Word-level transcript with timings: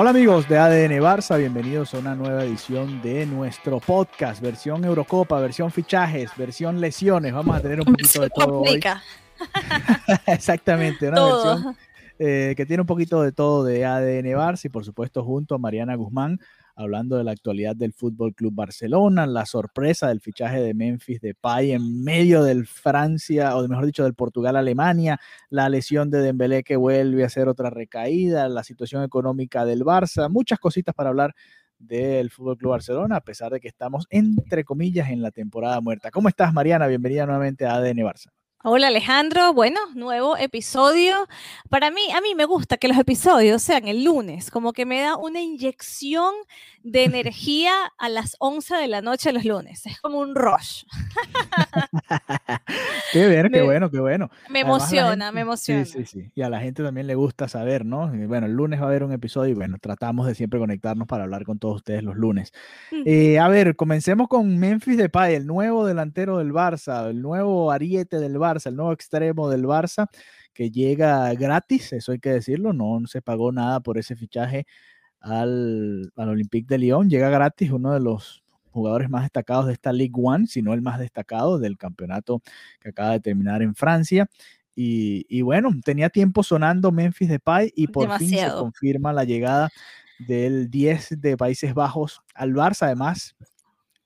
Hola 0.00 0.10
amigos 0.10 0.48
de 0.48 0.56
ADN 0.56 1.02
Barça, 1.02 1.36
bienvenidos 1.36 1.92
a 1.92 1.98
una 1.98 2.14
nueva 2.14 2.44
edición 2.44 3.02
de 3.02 3.26
nuestro 3.26 3.80
podcast, 3.80 4.40
versión 4.40 4.84
Eurocopa, 4.84 5.40
versión 5.40 5.72
fichajes, 5.72 6.30
versión 6.36 6.80
lesiones. 6.80 7.34
Vamos 7.34 7.56
a 7.56 7.60
tener 7.60 7.80
un 7.80 7.86
poquito 7.86 8.20
de 8.20 8.30
todo 8.30 8.60
hoy. 8.60 8.80
Exactamente, 10.26 11.08
una 11.08 11.16
Todo. 11.16 11.52
versión 11.52 11.76
eh, 12.20 12.54
que 12.56 12.64
tiene 12.64 12.82
un 12.82 12.86
poquito 12.86 13.22
de 13.22 13.32
todo 13.32 13.64
de 13.64 13.84
ADN 13.84 14.26
Barça 14.38 14.66
y 14.66 14.68
por 14.68 14.84
supuesto 14.84 15.24
junto 15.24 15.56
a 15.56 15.58
Mariana 15.58 15.96
Guzmán 15.96 16.38
hablando 16.78 17.16
de 17.16 17.24
la 17.24 17.32
actualidad 17.32 17.74
del 17.74 17.92
Fútbol 17.92 18.34
Club 18.34 18.54
Barcelona, 18.54 19.26
la 19.26 19.46
sorpresa 19.46 20.08
del 20.08 20.20
fichaje 20.20 20.60
de 20.60 20.74
Memphis 20.74 21.20
Depay 21.20 21.72
en 21.72 22.04
medio 22.04 22.44
del 22.44 22.66
Francia 22.66 23.56
o 23.56 23.66
mejor 23.66 23.86
dicho 23.86 24.04
del 24.04 24.14
Portugal 24.14 24.56
Alemania, 24.56 25.18
la 25.50 25.68
lesión 25.68 26.08
de 26.08 26.20
Dembélé 26.20 26.62
que 26.62 26.76
vuelve 26.76 27.24
a 27.24 27.26
hacer 27.26 27.48
otra 27.48 27.68
recaída, 27.68 28.48
la 28.48 28.62
situación 28.62 29.02
económica 29.02 29.64
del 29.64 29.84
Barça, 29.84 30.30
muchas 30.30 30.60
cositas 30.60 30.94
para 30.94 31.08
hablar 31.08 31.34
del 31.78 32.30
Fútbol 32.30 32.56
Club 32.56 32.70
Barcelona, 32.70 33.16
a 33.16 33.20
pesar 33.22 33.52
de 33.52 33.60
que 33.60 33.68
estamos 33.68 34.06
entre 34.10 34.62
comillas 34.64 35.10
en 35.10 35.20
la 35.20 35.32
temporada 35.32 35.80
muerta. 35.80 36.12
¿Cómo 36.12 36.28
estás, 36.28 36.52
Mariana? 36.54 36.86
Bienvenida 36.86 37.26
nuevamente 37.26 37.66
a 37.66 37.74
ADN 37.74 37.98
Barça. 37.98 38.30
Hola 38.64 38.88
Alejandro, 38.88 39.54
bueno, 39.54 39.78
nuevo 39.94 40.36
episodio. 40.36 41.28
Para 41.70 41.92
mí, 41.92 42.00
a 42.14 42.20
mí 42.20 42.34
me 42.34 42.44
gusta 42.44 42.76
que 42.76 42.88
los 42.88 42.98
episodios 42.98 43.62
sean 43.62 43.86
el 43.86 44.02
lunes, 44.02 44.50
como 44.50 44.72
que 44.72 44.84
me 44.84 45.00
da 45.00 45.16
una 45.16 45.40
inyección 45.40 46.34
de 46.82 47.04
energía 47.04 47.72
a 47.98 48.08
las 48.08 48.34
11 48.40 48.74
de 48.76 48.88
la 48.88 49.00
noche 49.00 49.32
los 49.32 49.44
lunes. 49.44 49.86
Es 49.86 50.00
como 50.00 50.18
un 50.18 50.34
rush. 50.34 50.82
qué 53.12 53.28
bien, 53.28 53.44
qué 53.44 53.60
Me- 53.60 53.62
bueno, 53.62 53.90
qué 53.92 54.00
bueno. 54.00 54.28
Me 54.48 54.60
Además, 54.62 54.90
emociona, 54.90 55.26
gente- 55.26 55.32
me 55.34 55.40
emociona. 55.42 55.84
Sí, 55.84 56.04
sí, 56.04 56.20
sí. 56.22 56.30
Y 56.34 56.42
a 56.42 56.50
la 56.50 56.58
gente 56.60 56.82
también 56.82 57.06
le 57.06 57.14
gusta 57.14 57.46
saber, 57.46 57.84
¿no? 57.84 58.10
Bueno, 58.26 58.46
el 58.46 58.52
lunes 58.54 58.80
va 58.80 58.86
a 58.86 58.88
haber 58.88 59.04
un 59.04 59.12
episodio 59.12 59.52
y 59.52 59.54
bueno, 59.54 59.76
tratamos 59.80 60.26
de 60.26 60.34
siempre 60.34 60.58
conectarnos 60.58 61.06
para 61.06 61.22
hablar 61.24 61.44
con 61.44 61.60
todos 61.60 61.76
ustedes 61.76 62.02
los 62.02 62.16
lunes. 62.16 62.52
Eh, 63.06 63.38
a 63.38 63.46
ver, 63.48 63.76
comencemos 63.76 64.26
con 64.26 64.58
Memphis 64.58 64.96
Depay, 64.96 65.36
el 65.36 65.46
nuevo 65.46 65.86
delantero 65.86 66.38
del 66.38 66.52
Barça, 66.52 67.08
el 67.08 67.22
nuevo 67.22 67.70
ariete 67.70 68.18
del 68.18 68.34
Barça, 68.36 68.47
el 68.66 68.76
nuevo 68.76 68.92
extremo 68.92 69.48
del 69.48 69.64
Barça, 69.64 70.08
que 70.54 70.70
llega 70.70 71.32
gratis, 71.34 71.92
eso 71.92 72.12
hay 72.12 72.18
que 72.18 72.30
decirlo, 72.30 72.72
no 72.72 73.00
se 73.06 73.22
pagó 73.22 73.52
nada 73.52 73.80
por 73.80 73.98
ese 73.98 74.16
fichaje 74.16 74.66
al, 75.20 76.12
al 76.16 76.28
Olympique 76.30 76.66
de 76.68 76.78
Lyon, 76.78 77.08
llega 77.10 77.28
gratis, 77.30 77.70
uno 77.70 77.92
de 77.92 78.00
los 78.00 78.42
jugadores 78.70 79.10
más 79.10 79.22
destacados 79.22 79.66
de 79.66 79.72
esta 79.72 79.92
Ligue 79.92 80.14
One, 80.22 80.46
si 80.46 80.62
no 80.62 80.72
el 80.74 80.82
más 80.82 80.98
destacado 80.98 81.58
del 81.58 81.76
campeonato 81.76 82.42
que 82.80 82.90
acaba 82.90 83.12
de 83.12 83.20
terminar 83.20 83.62
en 83.62 83.74
Francia. 83.74 84.28
Y, 84.74 85.26
y 85.28 85.42
bueno, 85.42 85.70
tenía 85.84 86.08
tiempo 86.08 86.42
sonando 86.44 86.92
Memphis 86.92 87.28
Depay 87.28 87.72
y 87.74 87.88
por 87.88 88.12
fin 88.12 88.38
se 88.38 88.46
Demasiado. 88.46 88.60
confirma 88.60 89.12
la 89.12 89.24
llegada 89.24 89.70
del 90.18 90.70
10 90.70 91.20
de 91.20 91.36
Países 91.36 91.74
Bajos 91.74 92.22
al 92.34 92.52
Barça. 92.54 92.82
Además, 92.86 93.34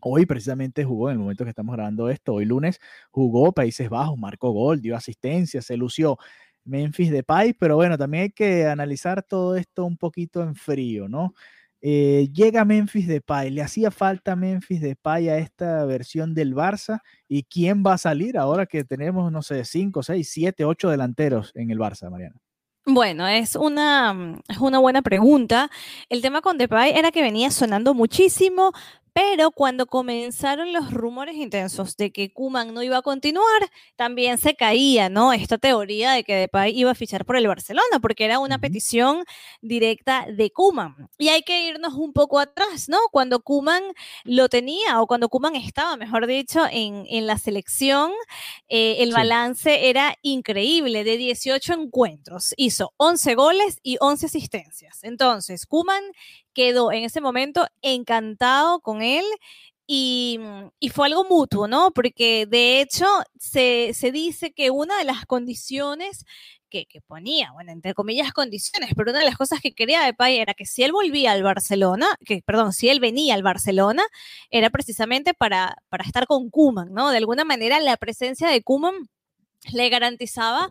hoy 0.03 0.27
precisamente 0.27 0.85
jugó, 0.85 1.11
en 1.11 1.15
el 1.15 1.19
momento 1.21 1.45
que 1.45 1.51
estamos 1.51 1.75
grabando 1.75 2.09
esto, 2.09 2.35
hoy 2.35 2.45
lunes, 2.45 2.79
jugó 3.11 3.53
Países 3.53 3.89
Bajos, 3.89 4.19
marcó 4.19 4.51
gol, 4.51 4.81
dio 4.81 4.97
asistencia, 4.97 5.63
se 5.63 5.77
lució 5.77 6.19
Memphis 6.65 7.11
Depay, 7.11 7.55
pero 7.55 7.77
bueno, 7.77 7.99
también 7.99 8.25
hay 8.25 8.31
que 8.31 8.67
analizar 8.67 9.23
todo 9.23 9.57
esto 9.57 9.85
un 9.85 9.97
poquito 9.97 10.43
en 10.43 10.55
frío, 10.55 11.09
¿no? 11.09 11.35
Eh, 11.85 12.29
llega 12.33 12.65
Memphis 12.65 13.09
Depay, 13.09 13.51
le 13.51 13.61
hacía 13.61 13.91
falta 13.91 14.37
Memphis 14.37 14.81
Depay 14.81 15.29
a 15.29 15.39
esta 15.39 15.85
versión 15.85 16.33
del 16.33 16.55
Barça 16.55 17.01
y 17.27 17.43
quién 17.43 17.83
va 17.85 17.95
a 17.95 17.99
salir 17.99 18.39
ahora 18.39 18.67
que 18.67 18.85
tenemos, 18.85 19.33
no 19.33 19.43
sé, 19.43 19.65
5, 19.65 20.03
6, 20.05 20.29
7, 20.31 20.65
8 20.65 20.91
delanteros 20.91 21.51
en 21.57 21.73
el 21.73 21.79
Barça, 21.79 22.09
Mariana. 22.09 22.37
Bueno, 22.85 23.29
es 23.29 23.55
una, 23.57 24.41
es 24.49 24.59
una 24.59 24.79
buena 24.79 25.03
pregunta. 25.03 25.71
El 26.09 26.21
tema 26.21 26.41
con 26.41 26.59
Depay 26.59 26.93
era 26.97 27.11
que 27.11 27.23
venía 27.23 27.51
sonando 27.51 27.95
muchísimo, 27.95 28.73
pero 29.15 29.51
cuando 29.51 29.87
comenzaron 29.87 30.73
los 30.73 30.91
rumores 30.93 31.37
intensos 31.37 31.97
de 31.99 32.11
que 32.13 32.33
Koeman 32.33 32.73
no 32.73 32.83
iba 32.83 32.97
a 32.99 33.03
continuar, 33.03 33.71
también 33.97 34.39
se 34.39 34.55
caía, 34.55 35.11
¿no? 35.11 35.33
Esta 35.35 35.59
teoría 35.59 36.13
de 36.13 36.25
que 36.25 36.35
Depay 36.35 36.79
iba 36.79 36.91
a 36.93 36.95
fichar 36.95 37.25
por 37.27 37.37
el 37.37 37.47
Barcelona, 37.47 38.01
porque 38.01 38.25
era 38.25 38.39
una 38.39 38.59
petición 38.59 39.25
directa 39.61 40.27
de 40.33 40.51
Koeman. 40.51 41.09
Y 41.19 41.29
hay 41.29 41.43
que 41.43 41.67
irnos 41.69 41.95
un 41.95 42.13
poco 42.15 42.39
atrás, 42.41 42.89
¿no? 42.89 42.99
Cuando 43.11 43.41
Koeman 43.43 43.83
lo 44.25 44.49
tenía, 44.49 45.01
o 45.03 45.07
cuando 45.07 45.29
Koeman 45.29 45.57
estaba, 45.57 45.97
mejor 45.99 46.27
dicho, 46.27 46.65
en, 46.71 47.05
en 47.09 47.27
la 47.27 47.37
selección, 47.39 48.13
eh, 48.69 48.97
el 49.01 49.09
Sí. 49.11 49.15
balance 49.15 49.89
era 49.91 50.17
increíble, 50.23 51.05
de 51.05 51.17
18 51.19 51.75
encuentros, 51.75 52.55
hizo 52.57 52.93
11 52.97 53.35
goles 53.35 53.79
y 53.83 53.97
11 54.01 54.27
asistencias. 54.27 55.01
Entonces, 55.03 55.67
Kuman 55.67 56.03
quedó 56.55 56.93
en 56.93 57.05
ese 57.05 57.21
momento 57.21 57.67
encantado 57.83 58.81
con 58.81 59.03
él 59.03 59.25
y, 59.87 60.39
mm, 60.41 60.71
y 60.81 60.89
fue 60.91 61.07
algo 61.07 61.25
mutuo, 61.25 61.69
¿no? 61.69 61.91
Porque 61.93 62.47
de 62.47 62.81
hecho 62.81 63.07
se, 63.39 63.93
se 63.95 64.13
dice 64.13 64.53
que 64.53 64.71
una 64.71 64.99
de 64.99 65.05
las 65.05 65.27
condiciones 65.27 66.25
que, 66.71 66.87
que 66.87 67.03
ponía, 67.03 67.53
bueno, 67.53 67.73
entre 67.73 67.95
comillas 67.95 68.33
condiciones, 68.33 68.91
pero 68.97 69.11
una 69.11 69.21
de 69.21 69.27
las 69.27 69.37
cosas 69.37 69.61
que 69.61 69.75
quería 69.75 70.03
Depay 70.05 70.39
era 70.39 70.55
que 70.55 70.65
si 70.67 70.83
él 70.85 70.93
volvía 70.93 71.33
al 71.33 71.43
Barcelona, 71.43 72.07
que 72.25 72.43
perdón, 72.45 72.73
si 72.73 72.89
él 72.89 73.01
venía 73.01 73.35
al 73.35 73.43
Barcelona, 73.43 74.03
era 74.51 74.71
precisamente 74.71 75.35
para, 75.35 75.77
para 75.91 76.05
estar 76.05 76.27
con 76.27 76.51
Kuman, 76.51 76.93
¿no? 76.93 77.11
De 77.11 77.19
alguna 77.19 77.45
manera 77.45 77.79
la 77.81 77.97
presencia 77.99 78.49
de 78.49 78.63
Kuman 78.63 78.95
le 79.73 79.89
garantizaba 79.89 80.71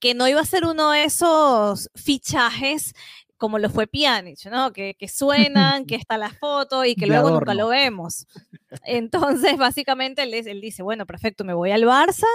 que 0.00 0.14
no 0.14 0.28
iba 0.28 0.40
a 0.40 0.44
ser 0.44 0.64
uno 0.64 0.90
de 0.90 1.04
esos 1.04 1.90
fichajes 1.94 2.94
como 3.42 3.58
lo 3.58 3.70
fue 3.70 3.88
Pjanic, 3.88 4.46
¿no? 4.52 4.72
Que, 4.72 4.94
que 4.94 5.08
suenan, 5.80 5.84
que 5.84 5.96
está 5.96 6.16
la 6.16 6.30
foto 6.30 6.84
y 6.84 6.94
que 6.94 7.08
luego 7.08 7.28
nunca 7.28 7.54
lo 7.54 7.66
vemos. 7.66 8.28
Entonces, 8.84 9.56
básicamente, 9.58 10.22
él, 10.22 10.32
él 10.32 10.60
dice, 10.60 10.84
bueno, 10.84 11.06
perfecto, 11.06 11.42
me 11.42 11.52
voy 11.52 11.72
al 11.72 11.82
Barça, 11.82 12.28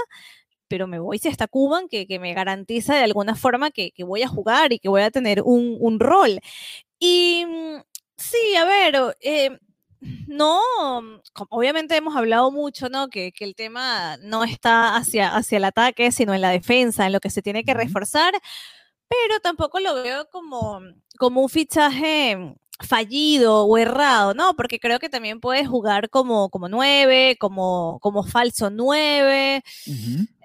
pero 0.68 0.86
me 0.86 1.00
voy 1.00 1.18
si 1.18 1.30
está 1.30 1.48
Cuban, 1.48 1.88
que, 1.88 2.08
que 2.08 2.20
me 2.20 2.34
garantiza 2.34 2.94
de 2.94 3.06
alguna 3.06 3.36
forma 3.36 3.72
que, 3.72 3.92
que 3.92 4.04
voy 4.04 4.22
a 4.24 4.28
jugar 4.28 4.74
y 4.74 4.80
que 4.80 4.90
voy 4.90 5.02
a 5.02 5.10
tener 5.10 5.42
un, 5.44 5.78
un 5.80 5.98
rol. 6.02 6.42
Y 7.00 7.46
mm, 7.48 7.78
sí, 8.18 8.56
a 8.58 8.66
ver, 8.66 9.16
eh, 9.22 9.58
no, 10.28 10.60
obviamente 11.50 11.96
hemos 11.96 12.18
hablado 12.18 12.52
mucho, 12.52 12.90
¿no? 12.90 13.08
Que, 13.08 13.32
que 13.32 13.46
el 13.46 13.56
tema 13.56 14.18
no 14.18 14.44
está 14.44 14.98
hacia, 14.98 15.34
hacia 15.38 15.58
el 15.58 15.64
ataque, 15.64 16.12
sino 16.12 16.34
en 16.34 16.42
la 16.42 16.50
defensa, 16.50 17.06
en 17.06 17.14
lo 17.14 17.22
que 17.22 17.30
se 17.30 17.42
tiene 17.42 17.64
que 17.64 17.74
reforzar, 17.74 18.34
pero 19.08 19.40
tampoco 19.42 19.80
lo 19.80 19.96
veo 19.96 20.28
como, 20.30 20.82
como 21.18 21.42
un 21.42 21.50
fichaje 21.50 22.56
fallido 22.80 23.66
o 23.66 23.78
errado, 23.78 24.34
¿no? 24.34 24.56
Porque 24.56 24.80
creo 24.80 25.00
que 25.00 25.10
también 25.10 25.40
puede 25.40 25.66
jugar 25.66 26.10
como, 26.10 26.50
como 26.50 26.70
nueve, 26.70 27.36
como, 27.40 28.00
como 28.02 28.24
falso 28.24 28.70
nueve. 28.70 29.64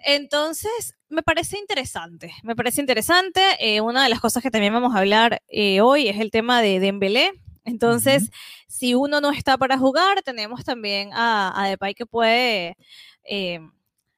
Entonces, 0.04 0.94
me 1.08 1.22
parece 1.22 1.58
interesante, 1.58 2.32
me 2.42 2.56
parece 2.56 2.80
interesante. 2.80 3.42
Eh, 3.60 3.80
una 3.80 4.02
de 4.02 4.08
las 4.08 4.20
cosas 4.20 4.42
que 4.42 4.50
también 4.50 4.72
vamos 4.72 4.94
a 4.94 4.98
hablar 4.98 5.42
eh, 5.48 5.80
hoy 5.80 6.08
es 6.08 6.18
el 6.18 6.30
tema 6.30 6.62
de 6.62 6.80
Dembélé. 6.80 7.32
Entonces, 7.64 8.30
si 8.66 8.94
uno 8.94 9.20
no 9.20 9.30
está 9.30 9.56
para 9.58 9.78
jugar, 9.78 10.22
tenemos 10.22 10.64
también 10.64 11.10
a, 11.12 11.52
a 11.54 11.68
Depay 11.68 11.94
que 11.94 12.06
puede 12.06 12.76
eh, 13.24 13.60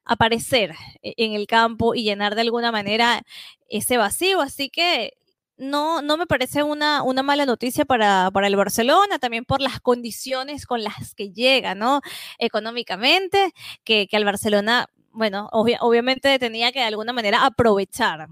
aparecer 0.05 0.73
e- 1.01 1.13
en 1.17 1.33
el 1.33 1.47
campo 1.47 1.95
y 1.95 2.03
llenar 2.03 2.35
de 2.35 2.41
alguna 2.41 2.71
manera 2.71 3.23
ese 3.69 3.97
vacío. 3.97 4.41
Así 4.41 4.69
que 4.69 5.13
no, 5.57 6.01
no 6.01 6.17
me 6.17 6.27
parece 6.27 6.63
una, 6.63 7.01
una 7.03 7.23
mala 7.23 7.45
noticia 7.45 7.85
para, 7.85 8.29
para 8.31 8.47
el 8.47 8.55
Barcelona, 8.57 9.19
también 9.19 9.45
por 9.45 9.61
las 9.61 9.79
condiciones 9.79 10.65
con 10.65 10.83
las 10.83 11.15
que 11.15 11.31
llega, 11.31 11.75
¿no? 11.75 12.01
Económicamente, 12.39 13.53
que, 13.83 14.07
que 14.07 14.17
al 14.17 14.25
Barcelona, 14.25 14.87
bueno, 15.11 15.49
obvia- 15.53 15.77
obviamente 15.81 16.37
tenía 16.39 16.71
que 16.71 16.79
de 16.79 16.85
alguna 16.85 17.13
manera 17.13 17.45
aprovechar 17.45 18.27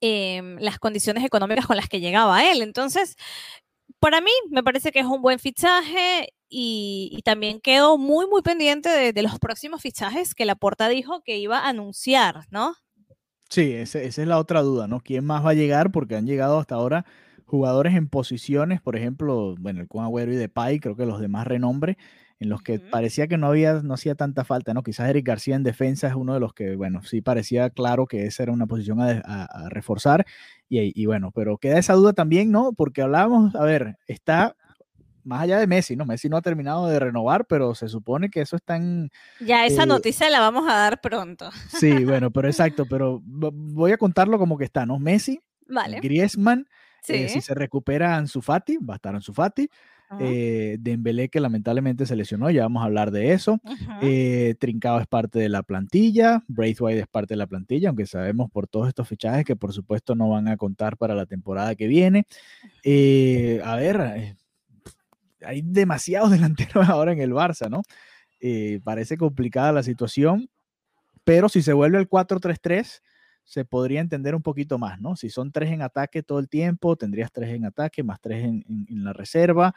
em, 0.00 0.58
las 0.60 0.78
condiciones 0.78 1.24
económicas 1.24 1.66
con 1.66 1.76
las 1.76 1.88
que 1.88 2.00
llegaba 2.00 2.44
él. 2.50 2.62
Entonces, 2.62 3.16
para 4.00 4.20
mí 4.22 4.30
me 4.50 4.62
parece 4.64 4.92
que 4.92 5.00
es 5.00 5.06
un 5.06 5.22
buen 5.22 5.38
fichaje. 5.40 6.33
Y, 6.48 7.20
también 7.24 7.60
quedo 7.60 7.98
muy, 7.98 8.26
muy 8.26 8.42
pendiente 8.42 9.12
de, 9.12 9.22
los 9.22 9.38
próximos 9.38 9.82
fichajes 9.82 10.34
que 10.34 10.44
la 10.44 10.54
Porta 10.54 10.88
dijo 10.88 11.22
que 11.22 11.38
iba 11.38 11.58
a 11.58 11.68
anunciar, 11.68 12.46
¿no? 12.50 12.74
Sí, 13.50 13.72
esa 13.72 14.00
es 14.00 14.18
la 14.18 14.38
otra 14.38 14.62
duda, 14.62 14.88
¿no? 14.88 15.00
¿Quién 15.00 15.24
más 15.24 15.44
va 15.44 15.50
a 15.50 15.54
llegar? 15.54 15.92
Porque 15.92 16.16
han 16.16 16.26
llegado 16.26 16.58
hasta 16.58 16.74
ahora 16.74 17.04
jugadores 17.44 17.94
en 17.94 18.08
posiciones, 18.08 18.80
por 18.80 18.96
ejemplo, 18.96 19.54
bueno, 19.58 19.80
el 19.80 19.88
Kun 19.88 20.04
Agüero 20.04 20.32
y 20.32 20.36
Depay, 20.36 20.80
creo 20.80 20.96
que 20.96 21.06
los 21.06 21.20
de 21.20 21.28
más 21.28 21.46
renombre, 21.46 21.98
en 22.40 22.48
los 22.48 22.62
que 22.62 22.80
parecía 22.80 23.28
que 23.28 23.38
no 23.38 23.46
había, 23.46 23.74
no 23.82 23.94
hacía 23.94 24.14
tanta 24.14 24.44
falta, 24.44 24.74
¿no? 24.74 24.82
Quizás 24.82 25.08
Eric 25.08 25.26
García 25.26 25.54
en 25.54 25.62
defensa 25.62 26.08
es 26.08 26.14
uno 26.14 26.34
de 26.34 26.40
los 26.40 26.52
que, 26.52 26.74
bueno, 26.74 27.02
sí 27.04 27.20
parecía 27.20 27.70
claro 27.70 28.06
que 28.06 28.26
esa 28.26 28.42
era 28.42 28.52
una 28.52 28.66
posición 28.66 29.00
a, 29.00 29.68
reforzar, 29.70 30.26
y, 30.68 31.00
y, 31.00 31.06
bueno, 31.06 31.30
pero 31.32 31.58
queda 31.58 31.78
esa 31.78 31.94
duda 31.94 32.12
también, 32.12 32.50
¿no? 32.50 32.72
Porque 32.72 33.02
hablábamos, 33.02 33.54
a 33.54 33.62
ver, 33.64 33.98
está 34.06 34.56
más 35.24 35.42
allá 35.42 35.58
de 35.58 35.66
Messi, 35.66 35.96
¿no? 35.96 36.04
Messi 36.04 36.28
no 36.28 36.36
ha 36.36 36.42
terminado 36.42 36.86
de 36.86 36.98
renovar, 36.98 37.46
pero 37.46 37.74
se 37.74 37.88
supone 37.88 38.30
que 38.30 38.42
eso 38.42 38.56
está 38.56 38.76
en... 38.76 39.10
Ya, 39.40 39.66
esa 39.66 39.84
eh, 39.84 39.86
noticia 39.86 40.30
la 40.30 40.40
vamos 40.40 40.68
a 40.68 40.74
dar 40.74 41.00
pronto. 41.00 41.50
Sí, 41.68 42.04
bueno, 42.04 42.30
pero 42.30 42.48
exacto, 42.48 42.86
pero 42.86 43.20
voy 43.24 43.92
a 43.92 43.96
contarlo 43.96 44.38
como 44.38 44.58
que 44.58 44.64
está, 44.64 44.86
¿no? 44.86 44.98
Messi, 44.98 45.40
vale. 45.66 46.00
Griezmann, 46.00 46.68
eh, 47.08 47.28
si 47.28 47.40
se 47.40 47.54
recupera 47.54 48.16
Ansu 48.16 48.40
Fati, 48.40 48.76
va 48.76 48.94
a 48.94 48.96
estar 48.96 49.14
Ansu 49.14 49.32
Fati, 49.32 49.68
eh, 50.20 50.76
Dembélé 50.78 51.28
que 51.28 51.40
lamentablemente 51.40 52.06
se 52.06 52.14
lesionó, 52.14 52.48
ya 52.50 52.62
vamos 52.62 52.82
a 52.82 52.86
hablar 52.86 53.10
de 53.10 53.32
eso. 53.32 53.60
Trincao 54.60 55.00
es 55.00 55.06
parte 55.08 55.40
de 55.40 55.48
la 55.48 55.64
plantilla, 55.64 56.44
Braithwaite 56.46 57.00
es 57.00 57.08
parte 57.08 57.34
de 57.34 57.38
la 57.38 57.48
plantilla, 57.48 57.88
aunque 57.88 58.06
sabemos 58.06 58.48
por 58.50 58.68
todos 58.68 58.86
estos 58.86 59.08
fichajes 59.08 59.44
que 59.44 59.56
por 59.56 59.72
supuesto 59.72 60.14
no 60.14 60.28
van 60.28 60.46
a 60.46 60.56
contar 60.56 60.96
para 60.96 61.14
la 61.14 61.26
temporada 61.26 61.74
que 61.74 61.88
viene. 61.88 62.26
a 63.64 63.76
ver, 63.76 64.36
hay 65.46 65.62
demasiados 65.62 66.30
delanteros 66.32 66.88
ahora 66.88 67.12
en 67.12 67.20
el 67.20 67.32
Barça, 67.32 67.68
¿no? 67.68 67.82
parece 68.84 69.16
complicada 69.16 69.72
la 69.72 69.82
situación, 69.82 70.50
pero 71.24 71.48
si 71.48 71.62
se 71.62 71.72
vuelve 71.72 71.96
el 71.96 72.10
4-3-3 72.10 73.00
se 73.44 73.64
podría 73.64 74.00
entender 74.00 74.34
un 74.34 74.42
poquito 74.42 74.78
más, 74.78 75.00
¿no? 75.00 75.16
Si 75.16 75.28
son 75.28 75.52
tres 75.52 75.70
en 75.70 75.82
ataque 75.82 76.22
todo 76.22 76.38
el 76.38 76.48
tiempo, 76.48 76.96
tendrías 76.96 77.30
tres 77.30 77.50
en 77.50 77.66
ataque 77.66 78.02
más 78.02 78.20
tres 78.20 78.44
en, 78.44 78.64
la 78.88 79.12
reserva. 79.12 79.74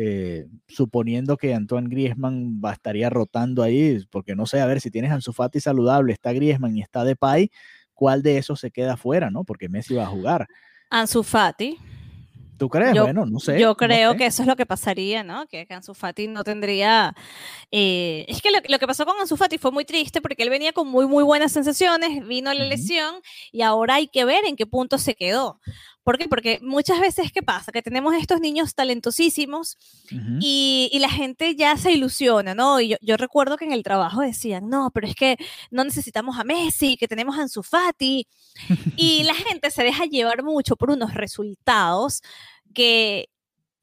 Eh, 0.00 0.46
suponiendo 0.68 1.36
que 1.36 1.54
Antoine 1.54 1.88
Griezmann 1.88 2.60
va, 2.64 2.72
estaría 2.72 3.10
rotando 3.10 3.64
ahí, 3.64 3.98
porque 4.10 4.36
no 4.36 4.46
sé, 4.46 4.60
a 4.60 4.66
ver, 4.66 4.80
si 4.80 4.92
tienes 4.92 5.10
Ansu 5.10 5.32
Fati 5.32 5.58
saludable, 5.58 6.12
está 6.12 6.32
Griezmann 6.32 6.76
y 6.76 6.82
está 6.82 7.02
Depay, 7.02 7.50
¿cuál 7.94 8.22
de 8.22 8.38
esos 8.38 8.60
se 8.60 8.70
queda 8.70 8.96
fuera, 8.96 9.30
no? 9.30 9.42
Porque 9.42 9.68
Messi 9.68 9.94
va 9.94 10.04
a 10.04 10.06
jugar. 10.06 10.46
Ansu 10.88 11.24
Fati. 11.24 11.76
¿Tú 12.58 12.68
crees? 12.68 12.92
bueno, 13.00 13.24
no 13.24 13.38
sé. 13.38 13.58
Yo 13.58 13.76
creo 13.76 14.16
que 14.16 14.26
eso 14.26 14.42
es 14.42 14.48
lo 14.48 14.56
que 14.56 14.66
pasaría, 14.66 15.22
¿no? 15.22 15.46
Que, 15.46 15.66
Ansu 15.70 15.94
Fati 15.94 16.26
no 16.26 16.42
tendría... 16.42 17.14
Eh, 17.70 18.24
es 18.28 18.42
que 18.42 18.50
lo, 18.50 18.78
que 18.78 18.86
pasó 18.86 19.06
con 19.06 19.16
Ansu 19.20 19.36
Fati 19.36 19.58
fue 19.58 19.70
muy 19.70 19.84
triste 19.84 20.20
porque 20.20 20.42
él 20.42 20.50
venía 20.50 20.72
con 20.72 20.88
muy, 20.88 21.06
muy 21.06 21.22
buenas 21.22 21.52
sensaciones, 21.52 22.26
vino 22.26 22.52
la 22.52 22.64
lesión 22.64 23.16
y 23.52 23.62
ahora 23.62 23.94
hay 23.94 24.08
que 24.08 24.24
ver 24.24 24.44
en 24.44 24.56
qué 24.56 24.66
punto 24.66 24.98
se 24.98 25.14
quedó. 25.14 25.60
¿Por 26.02 26.16
qué? 26.16 26.26
Porque 26.28 26.58
muchas 26.62 27.00
veces, 27.00 27.32
¿qué 27.32 27.42
pasa? 27.42 27.70
Que 27.70 27.82
tenemos 27.82 28.14
estos 28.14 28.40
niños 28.40 28.74
talentosísimos 28.74 29.76
y, 30.40 30.96
la 31.00 31.10
gente 31.10 31.54
ya 31.54 31.76
se 31.76 31.92
ilusiona, 31.92 32.54
¿no? 32.54 32.80
Y 32.80 32.96
yo, 33.00 33.16
recuerdo 33.16 33.56
que 33.56 33.66
en 33.66 33.72
el 33.72 33.82
trabajo 33.82 34.22
decían, 34.22 34.68
no, 34.68 34.90
pero 34.90 35.06
es 35.06 35.14
que 35.14 35.36
no 35.70 35.84
necesitamos 35.84 36.38
a 36.38 36.44
Messi, 36.44 36.96
que 36.96 37.08
tenemos 37.08 37.38
a 37.38 37.42
Ansu 37.42 37.62
Fati. 37.62 38.26
y 38.96 39.22
la 39.24 39.34
gente 39.34 39.70
se 39.70 39.82
deja 39.82 40.06
llevar 40.06 40.42
mucho 40.42 40.76
por 40.76 40.90
unos 40.90 41.14
resultados 41.14 42.22
que, 42.74 43.28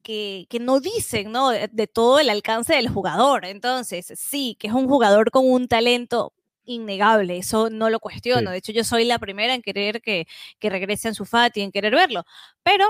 que, 0.02 0.58
no 0.60 0.80
dicen, 0.80 1.32
¿no? 1.32 1.50
De, 1.50 1.86
todo 1.86 2.18
el 2.20 2.30
alcance 2.30 2.74
del 2.74 2.88
jugador. 2.88 3.44
Entonces, 3.44 4.12
sí, 4.16 4.56
que 4.58 4.68
es 4.68 4.72
un 4.72 4.88
jugador 4.88 5.30
con 5.30 5.50
un 5.50 5.68
talento 5.68 6.32
innegable, 6.66 7.38
eso 7.38 7.70
no 7.70 7.90
lo 7.90 8.00
cuestiono. 8.00 8.50
De 8.50 8.58
hecho, 8.58 8.72
yo 8.72 8.84
soy 8.84 9.04
la 9.04 9.18
primera 9.18 9.54
en 9.54 9.62
querer 9.62 10.02
que, 10.02 10.26
que 10.58 10.70
regrese 10.70 11.08
a 11.08 11.14
su 11.14 11.24
Fati, 11.24 11.62
en 11.62 11.72
querer 11.72 11.94
verlo. 11.94 12.24
Pero 12.62 12.86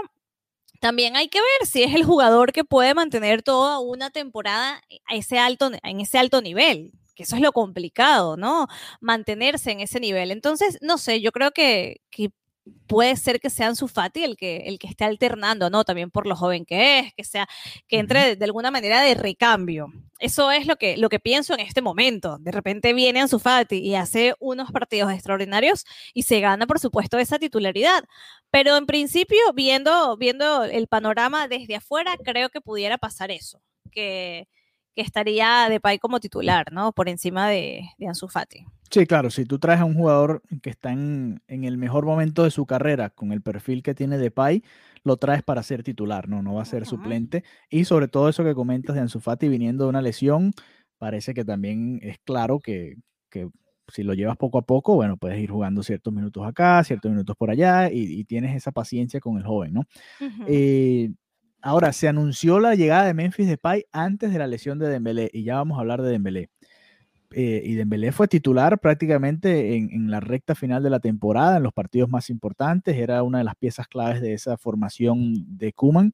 también 0.80 1.16
hay 1.16 1.28
que 1.28 1.38
ver 1.40 1.68
si 1.68 1.82
es 1.82 1.94
el 1.94 2.04
jugador 2.04 2.52
que 2.52 2.64
puede 2.64 2.94
mantener 2.94 3.42
toda 3.42 3.78
una 3.78 4.10
temporada 4.10 4.82
a 5.06 5.14
ese 5.14 5.38
alto, 5.38 5.70
en 5.82 6.00
ese 6.00 6.18
alto 6.18 6.42
nivel, 6.42 6.92
que 7.14 7.22
eso 7.22 7.36
es 7.36 7.42
lo 7.42 7.52
complicado, 7.52 8.36
¿no? 8.36 8.66
Mantenerse 9.00 9.70
en 9.70 9.80
ese 9.80 10.00
nivel. 10.00 10.30
Entonces, 10.30 10.78
no 10.82 10.98
sé, 10.98 11.20
yo 11.20 11.32
creo 11.32 11.52
que, 11.52 12.00
que 12.10 12.30
puede 12.86 13.16
ser 13.16 13.40
que 13.40 13.50
sea 13.50 13.74
su 13.74 13.88
Fati 13.88 14.24
el 14.24 14.36
que, 14.36 14.58
el 14.66 14.78
que 14.78 14.86
esté 14.86 15.04
alternando, 15.04 15.70
¿no? 15.70 15.84
También 15.84 16.10
por 16.10 16.26
lo 16.26 16.36
joven 16.36 16.64
que 16.64 17.00
es, 17.00 17.14
que 17.14 17.24
sea, 17.24 17.48
que 17.88 17.98
entre 17.98 18.36
de, 18.36 18.44
alguna 18.44 18.70
manera 18.70 19.02
de 19.02 19.14
recambio. 19.14 19.88
Eso 20.18 20.50
es 20.50 20.66
lo 20.66 20.76
que, 20.76 20.96
lo 20.96 21.08
que 21.08 21.20
pienso 21.20 21.54
en 21.54 21.60
este 21.60 21.82
momento. 21.82 22.38
De 22.38 22.50
repente 22.50 22.92
viene 22.92 23.20
Ansu 23.20 23.38
Fati 23.38 23.78
y 23.78 23.94
hace 23.94 24.34
unos 24.40 24.72
partidos 24.72 25.12
extraordinarios 25.12 25.84
y 26.14 26.22
se 26.22 26.40
gana, 26.40 26.66
por 26.66 26.78
supuesto, 26.78 27.18
esa 27.18 27.38
titularidad. 27.38 28.04
Pero 28.50 28.76
en 28.76 28.86
principio, 28.86 29.38
viendo, 29.54 30.16
viendo 30.16 30.64
el 30.64 30.86
panorama 30.88 31.48
desde 31.48 31.76
afuera, 31.76 32.16
creo 32.22 32.48
que 32.50 32.60
pudiera 32.60 32.98
pasar 32.98 33.30
eso, 33.30 33.60
que, 33.90 34.48
que 34.96 35.02
estaría 35.02 35.68
Depay 35.68 35.98
como 35.98 36.18
titular, 36.18 36.72
¿no? 36.72 36.92
Por 36.92 37.08
encima 37.08 37.48
de, 37.48 37.82
de 37.98 38.08
Ansu 38.08 38.28
Fati. 38.28 38.66
Sí, 38.90 39.06
claro, 39.06 39.30
si 39.30 39.44
tú 39.44 39.58
traes 39.58 39.80
a 39.80 39.84
un 39.84 39.94
jugador 39.94 40.42
que 40.62 40.70
está 40.70 40.90
en, 40.90 41.42
el 41.48 41.76
mejor 41.76 42.06
momento 42.06 42.44
de 42.44 42.50
su 42.50 42.66
carrera, 42.66 43.10
con 43.10 43.30
el 43.32 43.42
perfil 43.42 43.82
que 43.82 43.94
tiene 43.94 44.16
Depay, 44.16 44.62
lo 45.04 45.18
traes 45.18 45.42
para 45.42 45.62
ser 45.62 45.82
titular, 45.82 46.28
no, 46.28 46.42
no 46.42 46.54
va 46.54 46.62
a 46.62 46.66
ser 46.66 46.86
suplente. 46.86 47.44
Y 47.68 47.84
sobre 47.84 48.08
todo 48.08 48.28
eso 48.28 48.42
que 48.42 48.54
comentas 48.54 48.94
de 48.94 49.02
Ansu 49.02 49.20
Fati 49.20 49.48
viniendo 49.48 49.84
de 49.84 49.90
una 49.90 50.02
lesión, 50.02 50.52
parece 50.98 51.34
que 51.34 51.44
también 51.44 51.98
es 52.02 52.18
claro 52.24 52.58
que, 52.58 52.96
si 53.88 54.02
lo 54.02 54.14
llevas 54.14 54.36
poco 54.36 54.58
a 54.58 54.62
poco, 54.62 54.94
bueno, 54.94 55.16
puedes 55.16 55.38
ir 55.38 55.50
jugando 55.50 55.82
ciertos 55.82 56.12
minutos 56.12 56.46
acá, 56.46 56.82
ciertos 56.82 57.10
minutos 57.10 57.36
por 57.36 57.50
allá, 57.50 57.90
y, 57.92 58.24
tienes 58.24 58.56
esa 58.56 58.72
paciencia 58.72 59.20
con 59.20 59.36
el 59.36 59.44
joven, 59.44 59.74
¿no? 59.74 59.82
Ahora, 61.66 61.92
se 61.92 62.06
anunció 62.06 62.60
la 62.60 62.76
llegada 62.76 63.06
de 63.06 63.12
Memphis 63.12 63.48
Depay 63.48 63.86
antes 63.90 64.32
de 64.32 64.38
la 64.38 64.46
lesión 64.46 64.78
de 64.78 64.88
Dembélé 64.88 65.30
y 65.32 65.42
ya 65.42 65.56
vamos 65.56 65.76
a 65.76 65.80
hablar 65.80 66.00
de 66.00 66.12
Dembélé. 66.12 66.48
Eh, 67.32 67.60
y 67.64 67.74
Dembélé 67.74 68.12
fue 68.12 68.28
titular 68.28 68.78
prácticamente 68.78 69.74
en, 69.74 70.08
la 70.08 70.20
recta 70.20 70.54
final 70.54 70.84
de 70.84 70.90
la 70.90 71.00
temporada, 71.00 71.56
en 71.56 71.64
los 71.64 71.72
partidos 71.72 72.08
más 72.08 72.30
importantes, 72.30 72.96
era 72.96 73.24
una 73.24 73.38
de 73.38 73.44
las 73.44 73.56
piezas 73.56 73.88
claves 73.88 74.20
de 74.20 74.32
esa 74.32 74.56
formación 74.56 75.34
de 75.58 75.72
Kuman. 75.72 76.12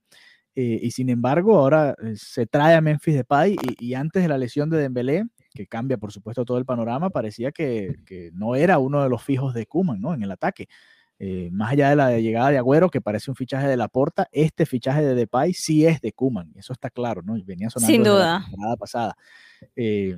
Eh, 0.55 0.81
y 0.81 0.91
sin 0.93 1.11
embargo, 1.11 1.59
ahora 1.59 1.97
eh, 2.03 2.15
se 2.17 2.47
trae 2.47 2.75
a 2.75 2.81
Memphis 2.81 3.17
Depay 3.17 3.55
y, 3.79 3.89
y 3.89 3.93
antes 3.93 4.23
de 4.23 4.31
la 4.31 4.39
lesión 4.39 4.71
de 4.71 4.79
Dembélé, 4.79 5.27
que 5.55 5.67
cambia 5.67 5.99
por 5.99 6.13
supuesto 6.13 6.47
todo 6.47 6.57
el 6.57 6.65
panorama, 6.65 7.11
parecía 7.11 7.53
que, 7.53 7.97
que 8.07 8.31
no 8.33 8.55
era 8.55 8.79
uno 8.79 9.03
de 9.03 9.11
los 9.11 9.23
fijos 9.23 9.53
de 9.53 9.67
Kuman 9.67 10.01
¿no? 10.01 10.15
en 10.15 10.23
el 10.23 10.31
ataque. 10.31 10.69
Eh, 11.25 11.51
más 11.53 11.71
allá 11.71 11.91
de 11.91 11.95
la 11.95 12.19
llegada 12.19 12.51
de 12.51 12.59
Agüero, 12.59 12.91
que 12.91 13.01
parece 13.01 13.31
un 13.31 13.37
fichaje 13.37 13.69
de 13.69 13.77
la 13.77 13.87
porta, 13.87 14.27
este 14.33 14.67
fichaje 14.67 15.03
de 15.03 15.15
Depay 15.15 15.55
sí 15.55 15.87
es 15.87 16.01
de 16.01 16.13
Kuman, 16.13 16.51
eso 16.57 16.73
está 16.73 16.91
claro, 16.91 17.23
¿no? 17.23 17.35
Venía 17.45 17.71
sonando 17.71 17.93
Sin 17.93 18.03
duda. 18.03 18.41
la 18.41 18.45
temporada 18.45 18.77
pasada. 18.77 19.17
Eh, 19.77 20.17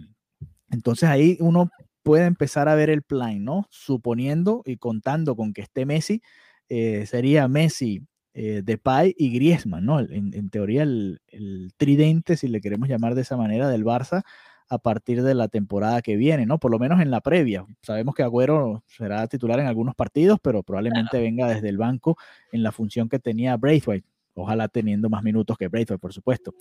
entonces 0.71 1.07
ahí 1.07 1.37
uno 1.41 1.71
puede 2.03 2.25
empezar 2.25 2.71
a 2.71 2.75
ver 2.75 2.89
el 2.89 3.03
plan, 3.03 3.45
¿no? 3.45 3.67
Suponiendo 3.69 4.63
y 4.65 4.79
contando 4.79 5.37
con 5.37 5.53
que 5.53 5.61
esté 5.61 5.85
Messi, 5.85 6.23
eh, 6.71 7.05
sería 7.05 7.49
Messi, 7.49 8.01
Depay 8.33 9.15
y 9.17 9.31
Griezmann, 9.31 9.85
¿no? 9.85 10.01
En, 10.01 10.49
teoría 10.49 10.85
el, 10.85 11.21
el, 11.29 11.73
tridente, 11.77 12.39
si 12.39 12.49
le 12.49 12.63
queremos 12.63 12.89
llamar 12.89 13.15
de 13.15 13.21
esa 13.21 13.37
manera, 13.37 13.69
del 13.69 13.85
Barça, 13.85 14.23
a 14.69 14.79
partir 14.79 15.23
de 15.23 15.35
la 15.35 15.49
temporada 15.49 16.03
que 16.03 16.17
viene, 16.17 16.47
¿no? 16.47 16.59
Por 16.59 16.71
lo 16.71 16.79
menos 16.79 17.01
en 17.01 17.11
la 17.11 17.21
previa. 17.21 17.67
Sabemos 17.83 18.15
que 18.15 18.23
Agüero 18.23 18.83
será 18.87 19.27
titular 19.27 19.61
en 19.61 19.67
algunos 19.67 19.95
partidos, 19.95 20.39
pero 20.43 20.63
probablemente 20.63 21.21
venga 21.21 21.49
desde 21.49 21.69
el 21.69 21.77
banco 21.77 22.17
en 22.53 22.63
la 22.63 22.73
función 22.73 23.09
que 23.09 23.19
tenía 23.19 23.57
Braithwaite. 23.57 24.09
Ojalá 24.35 24.69
teniendo 24.69 25.09
más 25.09 25.23
minutos 25.23 25.57
que 25.59 25.69
Braithwaite, 25.69 26.01
por 26.01 26.13
supuesto. 26.13 26.55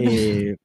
Eh, 0.00 0.56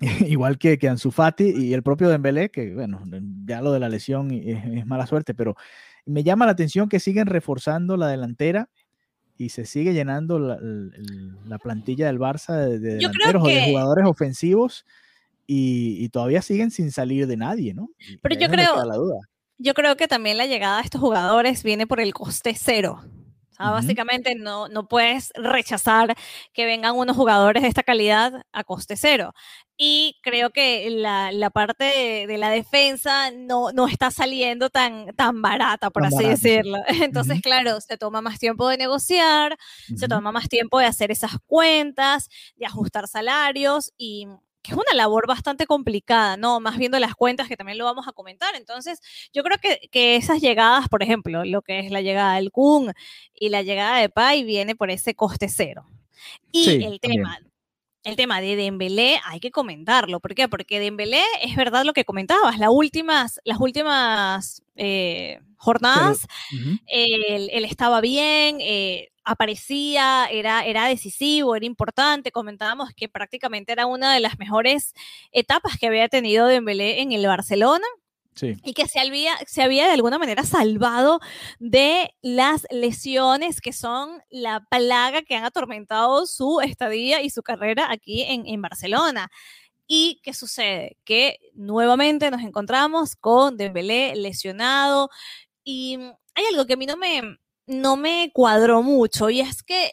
igual 0.26 0.58
que, 0.58 0.78
que 0.78 0.88
Ansu 0.88 1.10
Fati 1.10 1.50
y 1.56 1.74
el 1.74 1.82
propio 1.82 2.08
Dembélé, 2.08 2.50
que 2.50 2.74
bueno, 2.74 3.02
ya 3.44 3.62
lo 3.62 3.72
de 3.72 3.80
la 3.80 3.88
lesión 3.88 4.30
es, 4.32 4.86
mala 4.86 5.06
suerte, 5.06 5.34
pero 5.34 5.56
me 6.04 6.22
llama 6.22 6.46
la 6.46 6.52
atención 6.52 6.88
que 6.88 7.00
siguen 7.00 7.26
reforzando 7.26 7.96
la 7.96 8.08
delantera 8.08 8.68
y 9.38 9.48
se 9.48 9.64
sigue 9.64 9.94
llenando 9.94 10.38
la, 10.38 11.58
plantilla 11.58 12.06
del 12.06 12.18
Barça 12.18 12.56
de, 12.56 12.78
delanteros 12.78 13.44
o 13.44 13.46
de 13.46 13.64
jugadores 13.64 14.04
ofensivos 14.06 14.84
y, 15.54 16.08
todavía 16.08 16.42
siguen 16.42 16.70
sin 16.70 16.90
salir 16.90 17.26
de 17.26 17.36
nadie, 17.36 17.74
¿no? 17.74 17.88
Pero 18.22 18.34
yo 18.34 18.48
creo, 18.48 18.74
yo 19.58 19.74
creo 19.74 19.96
que 19.96 20.08
también 20.08 20.38
la 20.38 20.46
llegada 20.46 20.78
de 20.78 20.84
estos 20.84 21.00
jugadores 21.00 21.62
viene 21.62 21.86
por 21.86 22.00
el 22.00 22.14
coste 22.14 22.54
cero. 22.58 23.02
Básicamente 23.58 24.34
no, 24.34 24.66
no 24.68 24.88
puedes 24.88 25.30
rechazar 25.36 26.16
que 26.52 26.66
vengan 26.66 26.96
unos 26.96 27.16
jugadores 27.16 27.62
de 27.62 27.68
esta 27.68 27.84
calidad 27.84 28.42
a 28.50 28.64
coste 28.64 28.96
cero. 28.96 29.34
Y 29.76 30.18
creo 30.22 30.50
que 30.50 30.90
la, 30.90 31.30
la 31.30 31.50
parte 31.50 32.26
de, 32.26 32.38
la 32.38 32.50
defensa 32.50 33.30
no, 33.30 33.70
no 33.72 33.86
está 33.86 34.10
saliendo 34.10 34.68
tan, 34.68 35.14
tan 35.14 35.42
barata, 35.42 35.90
por 35.90 36.04
así 36.04 36.24
decirlo. 36.24 36.78
Entonces, 37.02 37.40
claro, 37.40 37.80
se 37.80 37.96
toma 37.96 38.20
más 38.20 38.40
tiempo 38.40 38.68
de 38.68 38.78
negociar, 38.78 39.56
se 39.96 40.08
toma 40.08 40.32
más 40.32 40.48
tiempo 40.48 40.80
de 40.80 40.86
hacer 40.86 41.12
esas 41.12 41.32
cuentas, 41.46 42.28
de 42.56 42.66
ajustar 42.66 43.06
salarios 43.06 43.92
y 43.96 44.26
que 44.62 44.72
es 44.72 44.76
una 44.76 44.94
labor 44.94 45.26
bastante 45.26 45.66
complicada, 45.66 46.36
¿no? 46.36 46.60
Más 46.60 46.78
viendo 46.78 46.98
las 46.98 47.14
cuentas, 47.14 47.48
que 47.48 47.56
también 47.56 47.78
lo 47.78 47.84
vamos 47.84 48.06
a 48.08 48.12
comentar. 48.12 48.54
Entonces, 48.54 49.00
yo 49.32 49.42
creo 49.42 49.58
que, 49.58 49.88
que 49.90 50.16
esas 50.16 50.40
llegadas, 50.40 50.88
por 50.88 51.02
ejemplo, 51.02 51.44
lo 51.44 51.62
que 51.62 51.80
es 51.80 51.90
la 51.90 52.00
llegada 52.00 52.36
del 52.36 52.50
Kun 52.52 52.92
y 53.34 53.48
la 53.48 53.62
llegada 53.62 53.98
de 53.98 54.08
Pai, 54.08 54.44
viene 54.44 54.76
por 54.76 54.90
ese 54.90 55.14
coste 55.14 55.48
cero. 55.48 55.86
Y 56.52 56.64
Sí, 56.64 56.84
el 56.84 57.00
también. 57.00 57.51
El 58.04 58.16
tema 58.16 58.40
de 58.40 58.56
Dembélé 58.56 59.20
hay 59.24 59.40
que 59.40 59.50
comentarlo. 59.50 60.20
¿Por 60.20 60.34
qué? 60.34 60.48
Porque 60.48 60.80
Dembélé 60.80 61.22
es 61.42 61.56
verdad 61.56 61.84
lo 61.84 61.92
que 61.92 62.04
comentabas, 62.04 62.58
las 62.58 62.70
últimas, 62.70 63.40
las 63.44 63.60
últimas 63.60 64.62
eh, 64.76 65.40
jornadas 65.56 66.26
él 66.86 67.64
estaba 67.64 68.00
bien, 68.00 68.58
eh, 68.60 69.10
aparecía, 69.24 70.26
era, 70.30 70.64
era 70.64 70.86
decisivo, 70.86 71.54
era 71.54 71.66
importante. 71.66 72.32
Comentábamos 72.32 72.90
que 72.94 73.08
prácticamente 73.08 73.72
era 73.72 73.86
una 73.86 74.12
de 74.12 74.20
las 74.20 74.38
mejores 74.38 74.94
etapas 75.30 75.78
que 75.78 75.86
había 75.86 76.08
tenido 76.08 76.46
Dembélé 76.46 77.00
en 77.00 77.12
el 77.12 77.26
Barcelona 77.26 77.86
Sí, 78.34 78.56
y 78.64 78.72
que 78.72 78.86
se 78.88 78.98
había, 78.98 79.36
se 79.46 79.62
había 79.62 79.86
de 79.86 79.92
alguna 79.92 80.18
manera 80.18 80.42
salvado 80.44 81.20
de 81.58 82.14
las 82.22 82.66
lesiones 82.70 83.60
que 83.60 83.74
son 83.74 84.22
la 84.30 84.66
plaga 84.70 85.20
que 85.22 85.36
han 85.36 85.44
atormentado 85.44 86.26
su 86.26 86.60
estadía 86.62 87.20
y 87.20 87.28
su 87.28 87.42
carrera 87.42 87.88
aquí 87.90 88.22
en, 88.22 88.46
en 88.46 88.62
Barcelona. 88.62 89.30
¿Y 89.86 90.20
qué 90.22 90.32
sucede? 90.32 90.96
Que 91.04 91.38
nuevamente 91.54 92.30
nos 92.30 92.40
encontramos 92.40 93.16
con 93.16 93.58
Dembélé 93.58 94.16
lesionado 94.16 95.10
y 95.64 95.98
hay 96.34 96.44
algo 96.50 96.66
que 96.66 96.74
a 96.74 96.76
mí 96.76 96.86
no 96.86 96.96
me, 96.96 97.38
no 97.66 97.96
me 97.96 98.30
cuadró 98.32 98.82
mucho 98.82 99.28
y 99.28 99.40
es 99.40 99.62
que 99.62 99.92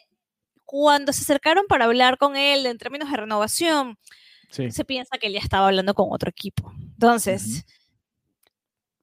cuando 0.64 1.12
se 1.12 1.22
acercaron 1.22 1.66
para 1.68 1.86
hablar 1.86 2.16
con 2.16 2.36
él 2.36 2.64
en 2.64 2.78
términos 2.78 3.10
de 3.10 3.16
renovación, 3.16 3.98
sí. 4.50 4.70
se 4.70 4.84
piensa 4.84 5.18
que 5.18 5.26
él 5.26 5.34
ya 5.34 5.40
estaba 5.40 5.66
hablando 5.66 5.94
con 5.94 6.08
otro 6.12 6.30
equipo. 6.30 6.72
Entonces, 6.80 7.64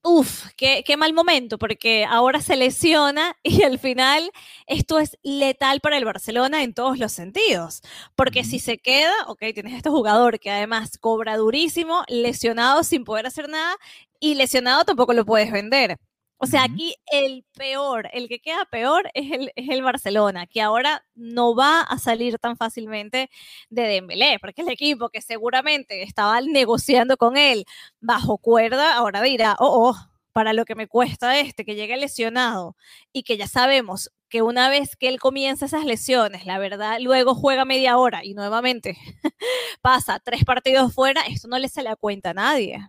uff, 0.07 0.45
qué, 0.57 0.83
qué 0.85 0.97
mal 0.97 1.13
momento, 1.13 1.57
porque 1.57 2.05
ahora 2.05 2.41
se 2.41 2.55
lesiona 2.55 3.35
y 3.43 3.63
al 3.63 3.79
final 3.79 4.31
esto 4.67 4.99
es 4.99 5.17
letal 5.23 5.79
para 5.81 5.97
el 5.97 6.05
Barcelona 6.05 6.63
en 6.63 6.73
todos 6.73 6.97
los 6.99 7.11
sentidos. 7.11 7.81
Porque 8.15 8.43
si 8.43 8.59
se 8.59 8.77
queda, 8.77 9.13
ok, 9.27 9.39
tienes 9.53 9.73
a 9.73 9.77
este 9.77 9.89
jugador 9.89 10.39
que 10.39 10.51
además 10.51 10.97
cobra 10.97 11.37
durísimo, 11.37 12.03
lesionado 12.07 12.83
sin 12.83 13.03
poder 13.03 13.27
hacer 13.27 13.49
nada 13.49 13.75
y 14.19 14.35
lesionado 14.35 14.85
tampoco 14.85 15.13
lo 15.13 15.25
puedes 15.25 15.51
vender. 15.51 15.97
O 16.39 16.45
sea, 16.45 16.63
aquí 16.63 16.95
el 17.11 17.43
peor, 17.57 18.09
el 18.13 18.27
que 18.27 18.39
queda 18.39 18.65
peor 18.65 19.09
es 19.15 19.31
el, 19.31 19.51
es 19.55 19.69
el 19.69 19.81
Barcelona, 19.81 20.45
que 20.45 20.61
ahora 20.61 21.03
no 21.15 21.55
va 21.55 21.81
a 21.81 21.97
salir 21.97 22.37
tan 22.37 22.57
fácilmente 22.57 23.29
de 23.69 23.81
Dembélé, 23.83 24.37
porque 24.39 24.61
el 24.61 24.69
equipo 24.69 25.09
que 25.09 25.21
seguramente 25.21 26.03
estaba 26.03 26.39
negociando 26.41 27.17
con 27.17 27.37
él 27.37 27.65
bajo 28.01 28.37
cuerda, 28.37 28.95
ahora 28.95 29.21
dirá, 29.21 29.55
oh, 29.59 29.89
oh, 29.89 29.95
para 30.31 30.53
lo 30.53 30.65
que 30.65 30.75
me 30.75 30.87
cuesta 30.87 31.39
este, 31.39 31.65
que 31.65 31.73
llegue 31.73 31.97
lesionado 31.97 32.75
y 33.11 33.23
que 33.23 33.37
ya 33.37 33.47
sabemos 33.47 34.11
que 34.29 34.43
una 34.43 34.69
vez 34.69 34.95
que 34.95 35.07
él 35.07 35.19
comienza 35.19 35.65
esas 35.65 35.85
lesiones, 35.85 36.45
la 36.45 36.59
verdad, 36.59 36.99
luego 37.01 37.33
juega 37.33 37.65
media 37.65 37.97
hora 37.97 38.23
y 38.23 38.35
nuevamente 38.35 38.97
pasa 39.81 40.19
tres 40.19 40.45
partidos 40.45 40.93
fuera, 40.93 41.21
esto 41.21 41.47
no 41.47 41.57
le 41.57 41.69
se 41.69 41.81
le 41.81 41.95
cuenta 41.95 42.31
a 42.31 42.33
nadie. 42.35 42.87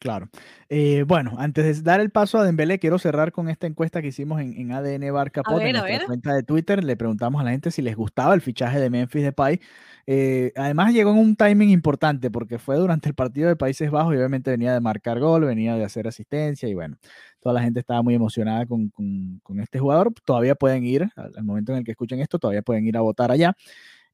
Claro. 0.00 0.30
Eh, 0.70 1.04
bueno, 1.06 1.34
antes 1.38 1.76
de 1.76 1.82
dar 1.82 2.00
el 2.00 2.08
paso 2.10 2.38
a 2.38 2.44
Dembélé, 2.44 2.78
quiero 2.78 2.98
cerrar 2.98 3.32
con 3.32 3.50
esta 3.50 3.66
encuesta 3.66 4.00
que 4.00 4.08
hicimos 4.08 4.40
en, 4.40 4.54
en 4.58 4.72
ADN 4.72 5.12
Barca 5.12 5.44
Pod, 5.44 5.60
en 5.66 5.72
nuestra 5.82 5.98
cuenta 6.06 6.34
de 6.34 6.42
Twitter. 6.42 6.82
Le 6.82 6.96
preguntamos 6.96 7.38
a 7.38 7.44
la 7.44 7.50
gente 7.50 7.70
si 7.70 7.82
les 7.82 7.96
gustaba 7.96 8.32
el 8.32 8.40
fichaje 8.40 8.80
de 8.80 8.88
Memphis 8.88 9.22
Depay. 9.24 9.60
Eh, 10.06 10.52
además 10.56 10.94
llegó 10.94 11.10
en 11.10 11.18
un 11.18 11.36
timing 11.36 11.68
importante 11.68 12.30
porque 12.30 12.58
fue 12.58 12.76
durante 12.76 13.10
el 13.10 13.14
partido 13.14 13.48
de 13.48 13.56
Países 13.56 13.90
Bajos 13.90 14.14
y 14.14 14.16
obviamente 14.16 14.50
venía 14.50 14.72
de 14.72 14.80
marcar 14.80 15.20
gol, 15.20 15.44
venía 15.44 15.76
de 15.76 15.84
hacer 15.84 16.08
asistencia 16.08 16.66
y 16.66 16.72
bueno, 16.72 16.96
toda 17.40 17.52
la 17.56 17.62
gente 17.62 17.78
estaba 17.80 18.00
muy 18.02 18.14
emocionada 18.14 18.64
con, 18.64 18.88
con- 18.88 19.40
con 19.42 19.60
este 19.60 19.78
jugador. 19.80 20.14
Todavía 20.24 20.54
pueden 20.54 20.86
ir, 20.86 21.10
al, 21.14 21.32
al 21.36 21.44
momento 21.44 21.72
en 21.72 21.78
el 21.78 21.84
que 21.84 21.90
escuchen 21.90 22.20
esto, 22.20 22.38
todavía 22.38 22.62
pueden 22.62 22.86
ir 22.86 22.96
a 22.96 23.02
votar 23.02 23.30
allá. 23.30 23.54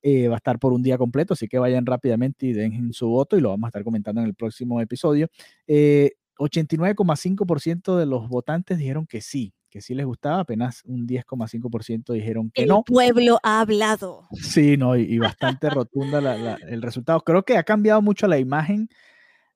Eh, 0.03 0.29
va 0.29 0.35
a 0.35 0.37
estar 0.37 0.59
por 0.59 0.73
un 0.73 0.83
día 0.83 0.99
completo, 0.99 1.35
así 1.35 1.49
que 1.49 1.59
vayan 1.59 1.85
rápidamente 1.87 2.47
y 2.47 2.53
den 2.53 2.93
su 2.93 3.09
voto 3.09 3.37
y 3.37 3.41
lo 3.41 3.49
vamos 3.51 3.67
a 3.67 3.69
estar 3.69 3.83
comentando 3.85 4.21
en 4.21 4.27
el 4.29 4.35
próximo 4.35 4.81
episodio. 4.81 5.29
Eh, 5.67 6.13
89,5% 6.39 7.97
de 7.97 8.07
los 8.07 8.29
votantes 8.29 8.79
dijeron 8.79 9.07
que 9.07 9.21
sí, 9.21 9.53
que 9.71 9.81
sí 9.81 9.95
les 9.95 10.07
gustaba, 10.07 10.41
apenas 10.41 10.83
un 10.85 11.07
10,5% 11.07 12.13
dijeron 12.13 12.51
que 12.55 12.63
El 12.63 12.69
no. 12.69 12.83
pueblo 12.85 13.39
ha 13.43 13.61
hablado. 13.61 14.29
Sí, 14.33 14.77
no, 14.77 14.97
y, 14.97 15.03
y 15.03 15.19
bastante 15.19 15.69
rotunda 15.71 16.21
la- 16.21 16.37
la- 16.37 16.59
el 16.69 16.83
resultado. 16.83 17.21
Creo 17.21 17.45
que 17.45 17.57
ha 17.57 17.63
cambiado 17.65 18.01
mucho 18.03 18.27
la 18.27 18.39
imagen 18.39 18.89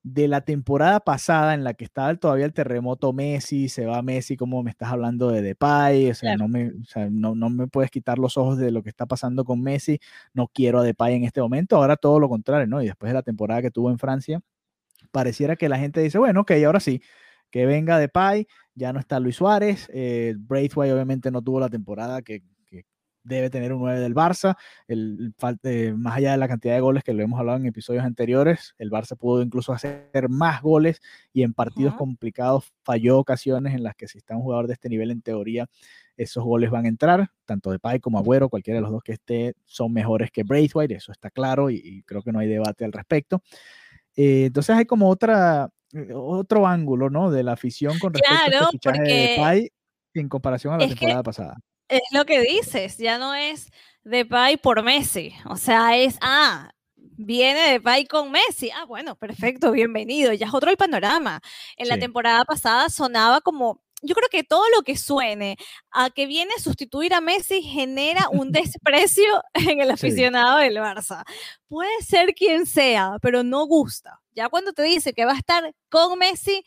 de 0.03 0.27
la 0.27 0.41
temporada 0.41 0.99
pasada 0.99 1.53
en 1.53 1.63
la 1.63 1.75
que 1.75 1.83
estaba 1.85 2.13
todavía 2.15 2.45
el 2.45 2.53
terremoto 2.53 3.13
Messi, 3.13 3.69
se 3.69 3.85
va 3.85 4.01
Messi, 4.01 4.35
como 4.35 4.63
me 4.63 4.71
estás 4.71 4.89
hablando 4.91 5.29
de 5.29 5.41
Depay, 5.43 6.09
o 6.09 6.15
sea, 6.15 6.31
Claro. 6.35 6.39
no 6.39 6.47
me, 6.47 6.69
o 6.69 6.83
sea, 6.85 7.07
no, 7.11 7.35
no 7.35 7.49
me 7.51 7.67
puedes 7.67 7.91
quitar 7.91 8.17
los 8.17 8.35
ojos 8.37 8.57
de 8.57 8.71
lo 8.71 8.81
que 8.81 8.89
está 8.89 9.05
pasando 9.05 9.45
con 9.45 9.61
Messi, 9.61 9.99
no 10.33 10.47
quiero 10.47 10.79
a 10.79 10.83
Depay 10.83 11.15
en 11.15 11.23
este 11.23 11.39
momento, 11.41 11.75
ahora 11.77 11.97
todo 11.97 12.19
lo 12.19 12.29
contrario, 12.29 12.65
¿no? 12.67 12.81
Y 12.81 12.87
después 12.87 13.11
de 13.11 13.13
la 13.13 13.21
temporada 13.21 13.61
que 13.61 13.69
tuvo 13.71 13.91
en 13.91 13.99
Francia, 13.99 14.41
pareciera 15.11 15.55
que 15.55 15.69
la 15.69 15.77
gente 15.77 16.01
dice, 16.01 16.17
bueno, 16.17 16.41
ok, 16.41 16.51
ahora 16.65 16.79
sí, 16.79 17.01
que 17.51 17.65
venga 17.65 17.99
Depay, 17.99 18.47
ya 18.75 18.93
no 18.93 18.99
está 18.99 19.19
Luis 19.19 19.35
Suárez, 19.35 19.89
eh, 19.93 20.35
Braithwaite 20.37 20.93
obviamente 20.93 21.31
no 21.31 21.41
tuvo 21.41 21.59
la 21.59 21.69
temporada 21.69 22.21
que 22.21 22.43
debe 23.23 23.49
tener 23.49 23.73
un 23.73 23.79
9 23.81 23.99
del 23.99 24.15
Barça, 24.15 24.55
el, 24.87 25.33
eh, 25.63 25.93
más 25.95 26.17
allá 26.17 26.31
de 26.31 26.37
la 26.37 26.47
cantidad 26.47 26.73
de 26.73 26.81
goles 26.81 27.03
que 27.03 27.13
lo 27.13 27.23
hemos 27.23 27.39
hablado 27.39 27.57
en 27.57 27.65
episodios 27.65 28.03
anteriores, 28.03 28.73
el 28.77 28.89
Barça 28.89 29.15
pudo 29.17 29.41
incluso 29.41 29.73
hacer 29.73 30.29
más 30.29 30.61
goles 30.61 31.01
y 31.33 31.43
en 31.43 31.53
partidos 31.53 31.95
complicados 31.95 32.71
falló 32.83 33.19
ocasiones 33.19 33.73
en 33.75 33.83
las 33.83 33.95
que 33.95 34.07
si 34.07 34.17
está 34.17 34.35
un 34.35 34.43
jugador 34.43 34.67
de 34.67 34.73
este 34.73 34.89
nivel, 34.89 35.11
en 35.11 35.21
teoría, 35.21 35.67
esos 36.17 36.43
goles 36.43 36.69
van 36.69 36.85
a 36.85 36.89
entrar, 36.89 37.29
tanto 37.45 37.71
Depay 37.71 37.99
como 37.99 38.19
Agüero, 38.19 38.49
cualquiera 38.49 38.77
de 38.77 38.81
los 38.81 38.91
dos 38.91 39.03
que 39.03 39.13
esté, 39.13 39.53
son 39.65 39.91
mejores 39.93 40.31
que 40.31 40.43
Braithwaite, 40.43 40.95
eso 40.95 41.11
está 41.11 41.29
claro 41.29 41.69
y, 41.69 41.81
y 41.83 42.03
creo 42.03 42.21
que 42.21 42.31
no 42.31 42.39
hay 42.39 42.47
debate 42.47 42.85
al 42.85 42.91
respecto. 42.91 43.41
Eh, 44.15 44.45
entonces 44.45 44.75
hay 44.75 44.85
como 44.85 45.09
otra, 45.09 45.69
otro 46.13 46.67
ángulo, 46.67 47.09
¿no? 47.09 47.31
De 47.31 47.43
la 47.43 47.53
afición 47.53 47.97
con 47.99 48.13
respecto 48.13 48.35
a 48.35 48.45
Claro, 48.47 48.65
este 48.65 48.71
fichaje 48.71 49.01
de 49.01 49.27
Depay 49.29 49.69
en 50.13 50.29
comparación 50.29 50.73
a 50.73 50.77
la 50.77 50.83
es 50.83 50.89
que 50.89 50.95
temporada 50.95 51.23
pasada. 51.23 51.57
Es 51.91 52.01
lo 52.11 52.25
que 52.25 52.41
dices, 52.41 52.97
ya 52.97 53.17
no 53.19 53.35
es 53.35 53.69
Depay 54.03 54.57
por 54.57 54.83
Messi, 54.83 55.33
o 55.49 55.57
sea, 55.57 55.97
es, 55.97 56.17
ah, 56.21 56.71
viene 56.95 57.71
Depay 57.73 58.05
con 58.07 58.31
Messi, 58.31 58.71
ah, 58.71 58.85
bueno, 58.85 59.15
perfecto, 59.15 59.71
bienvenido, 59.71 60.33
ya 60.33 60.47
es 60.47 60.53
otro 60.53 60.71
el 60.71 60.77
panorama. 60.77 61.41
En 61.77 61.87
la 61.89 61.95
Sí. 61.95 62.01
temporada 62.01 62.45
pasada 62.45 62.89
sonaba 62.89 63.41
como, 63.41 63.81
yo 64.03 64.15
creo 64.15 64.29
que 64.29 64.43
todo 64.43 64.63
lo 64.75 64.81
que 64.83 64.97
suene 64.97 65.57
a 65.91 66.09
que 66.09 66.25
viene 66.25 66.51
a 66.57 66.61
sustituir 66.61 67.13
a 67.13 67.21
Messi 67.21 67.61
genera 67.61 68.29
un 68.31 68.51
desprecio 68.79 69.43
en 69.53 69.81
el 69.81 69.87
Sí. 69.89 69.93
aficionado 69.93 70.57
del 70.59 70.77
Barça. 70.77 71.23
Puede 71.67 72.01
ser 72.01 72.33
quien 72.33 72.65
sea, 72.65 73.17
pero 73.21 73.43
no 73.43 73.65
gusta. 73.67 74.19
Ya 74.33 74.49
cuando 74.49 74.73
te 74.73 74.81
dice 74.83 75.13
que 75.13 75.25
va 75.25 75.33
a 75.33 75.37
estar 75.37 75.75
con 75.89 76.17
Messi, 76.17 76.63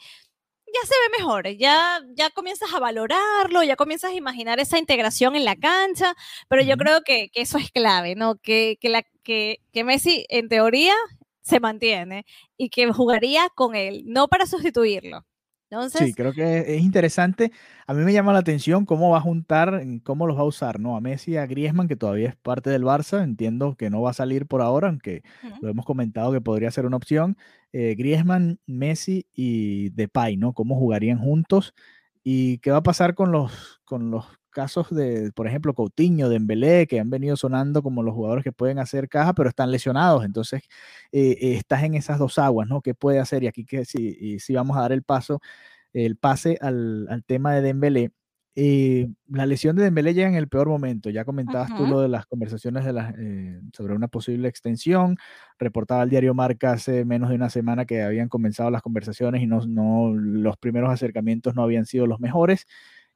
ya 0.74 0.86
se 0.86 0.94
ve 0.94 1.18
mejor, 1.18 1.48
ya, 1.56 2.00
ya 2.16 2.30
comienzas 2.30 2.72
a 2.74 2.80
valorarlo, 2.80 3.62
ya 3.62 3.76
comienzas 3.76 4.10
a 4.12 4.14
imaginar 4.14 4.60
esa 4.60 4.78
integración 4.78 5.36
en 5.36 5.44
la 5.44 5.56
cancha, 5.56 6.14
pero 6.48 6.62
yo 6.62 6.76
creo 6.76 7.02
que, 7.02 7.28
que 7.30 7.42
eso 7.42 7.58
es 7.58 7.70
clave, 7.70 8.14
¿no? 8.16 8.36
Que, 8.36 8.76
que, 8.80 8.88
la, 8.88 9.02
que, 9.22 9.58
que 9.72 9.84
Messi, 9.84 10.26
en 10.28 10.48
teoría, 10.48 10.94
se 11.42 11.60
mantiene 11.60 12.24
y 12.56 12.70
que 12.70 12.90
jugaría 12.92 13.48
con 13.54 13.74
él, 13.76 14.02
no 14.06 14.28
para 14.28 14.46
sustituirlo. 14.46 15.26
Entonces, 15.70 16.02
Sí, 16.06 16.12
creo 16.12 16.32
que 16.32 16.74
es 16.76 16.82
interesante. 16.82 17.52
A 17.86 17.94
mí 17.94 18.02
me 18.02 18.12
llama 18.12 18.32
la 18.32 18.40
atención 18.40 18.84
cómo 18.84 19.10
va 19.10 19.18
a 19.18 19.20
juntar, 19.20 19.80
cómo 20.02 20.26
los 20.26 20.36
va 20.36 20.40
a 20.40 20.44
usar, 20.44 20.80
¿no? 20.80 20.96
A 20.96 21.00
Messi 21.00 21.36
a 21.36 21.46
Griezmann, 21.46 21.86
que 21.86 21.94
todavía 21.94 22.30
es 22.30 22.36
parte 22.36 22.68
del 22.70 22.82
Barça. 22.82 23.22
Entiendo 23.22 23.76
que 23.76 23.90
no 23.90 24.02
va 24.02 24.10
a 24.10 24.12
salir 24.12 24.46
por 24.46 24.60
ahora, 24.60 24.88
aunque 24.88 25.22
ujú, 25.42 25.60
lo 25.60 25.68
hemos 25.68 25.84
comentado 25.84 26.32
que 26.32 26.40
podría 26.40 26.72
ser 26.72 26.84
una 26.86 26.96
opción. 26.96 27.36
Eh, 27.76 27.96
Griezmann, 27.96 28.60
Messi 28.66 29.26
y 29.34 29.90
Depay, 29.90 30.36
¿no? 30.36 30.52
¿Cómo 30.52 30.76
jugarían 30.78 31.18
juntos? 31.18 31.74
¿Y 32.22 32.58
qué 32.58 32.70
va 32.70 32.78
a 32.78 32.82
pasar 32.84 33.14
con 33.16 33.32
los, 33.32 33.80
con 33.84 34.12
los 34.12 34.26
casos 34.50 34.94
de, 34.94 35.32
por 35.34 35.48
ejemplo, 35.48 35.74
Coutinho, 35.74 36.28
Dembélé, 36.28 36.86
que 36.86 37.00
han 37.00 37.10
venido 37.10 37.36
sonando 37.36 37.82
como 37.82 38.04
los 38.04 38.14
jugadores 38.14 38.44
que 38.44 38.52
pueden 38.52 38.78
hacer 38.78 39.08
caja, 39.08 39.34
pero 39.34 39.48
están 39.48 39.72
lesionados? 39.72 40.24
Entonces, 40.24 40.62
eh, 41.12 41.36
eh, 41.40 41.54
estás 41.56 41.82
en 41.82 41.94
esas 41.96 42.20
dos 42.20 42.38
aguas, 42.38 42.68
¿no? 42.68 42.80
¿Qué 42.80 42.94
puede 42.94 43.18
hacer? 43.18 43.42
Y 43.42 43.48
aquí 43.48 43.64
que 43.64 43.84
si, 43.84 44.38
si 44.38 44.54
vamos 44.54 44.76
a 44.76 44.82
dar 44.82 44.92
el 44.92 45.02
paso, 45.02 45.40
el 45.92 46.16
pase 46.16 46.58
al, 46.60 47.08
al 47.10 47.24
tema 47.24 47.54
de 47.54 47.62
Dembélé. 47.62 48.12
Eh, 48.56 49.08
la 49.28 49.46
lesión 49.46 49.74
de 49.74 49.82
Dembélé 49.82 50.14
llega 50.14 50.28
en 50.28 50.36
el 50.36 50.48
peor 50.48 50.68
momento. 50.68 51.10
Ya 51.10 51.24
comentabas 51.24 51.70
tú 51.76 51.86
lo 51.90 52.00
de 52.00 52.08
las 52.08 52.26
conversaciones 52.26 52.84
de 52.84 52.92
las, 52.92 53.14
eh, 53.18 53.60
sobre 53.72 53.94
una 53.94 54.08
posible 54.08 54.48
extensión. 54.48 55.16
Reportaba 55.58 56.02
el 56.04 56.10
diario 56.10 56.34
Marca 56.34 56.72
hace 56.72 57.04
menos 57.04 57.30
de 57.30 57.34
una 57.36 57.50
semana 57.50 57.84
que 57.84 58.02
habían 58.02 58.28
comenzado 58.28 58.70
las 58.70 58.82
conversaciones 58.82 59.42
y 59.42 59.46
no, 59.46 59.66
no 59.66 60.12
los 60.14 60.56
primeros 60.56 60.90
acercamientos 60.90 61.54
no 61.54 61.62
habían 61.62 61.86
sido 61.86 62.06
los 62.06 62.20
mejores. 62.20 62.66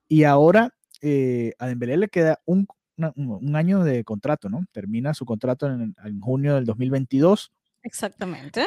Y 0.09 0.25
ahora 0.25 0.75
eh, 1.03 1.53
a 1.59 1.69
Dembélé 1.69 1.97
le 1.99 2.09
queda 2.09 2.41
un, 2.45 2.67
una- 2.97 3.13
un- 3.15 3.31
un 3.49 3.57
año 3.57 3.85
de 3.85 4.03
contrato, 4.03 4.49
¿no? 4.49 4.65
Termina 4.73 5.15
su 5.15 5.25
contrato 5.25 5.67
en, 5.69 5.95
en 6.05 6.21
junio 6.21 6.57
del 6.57 6.65
2022 6.65 7.53
Exactamente. 7.85 8.65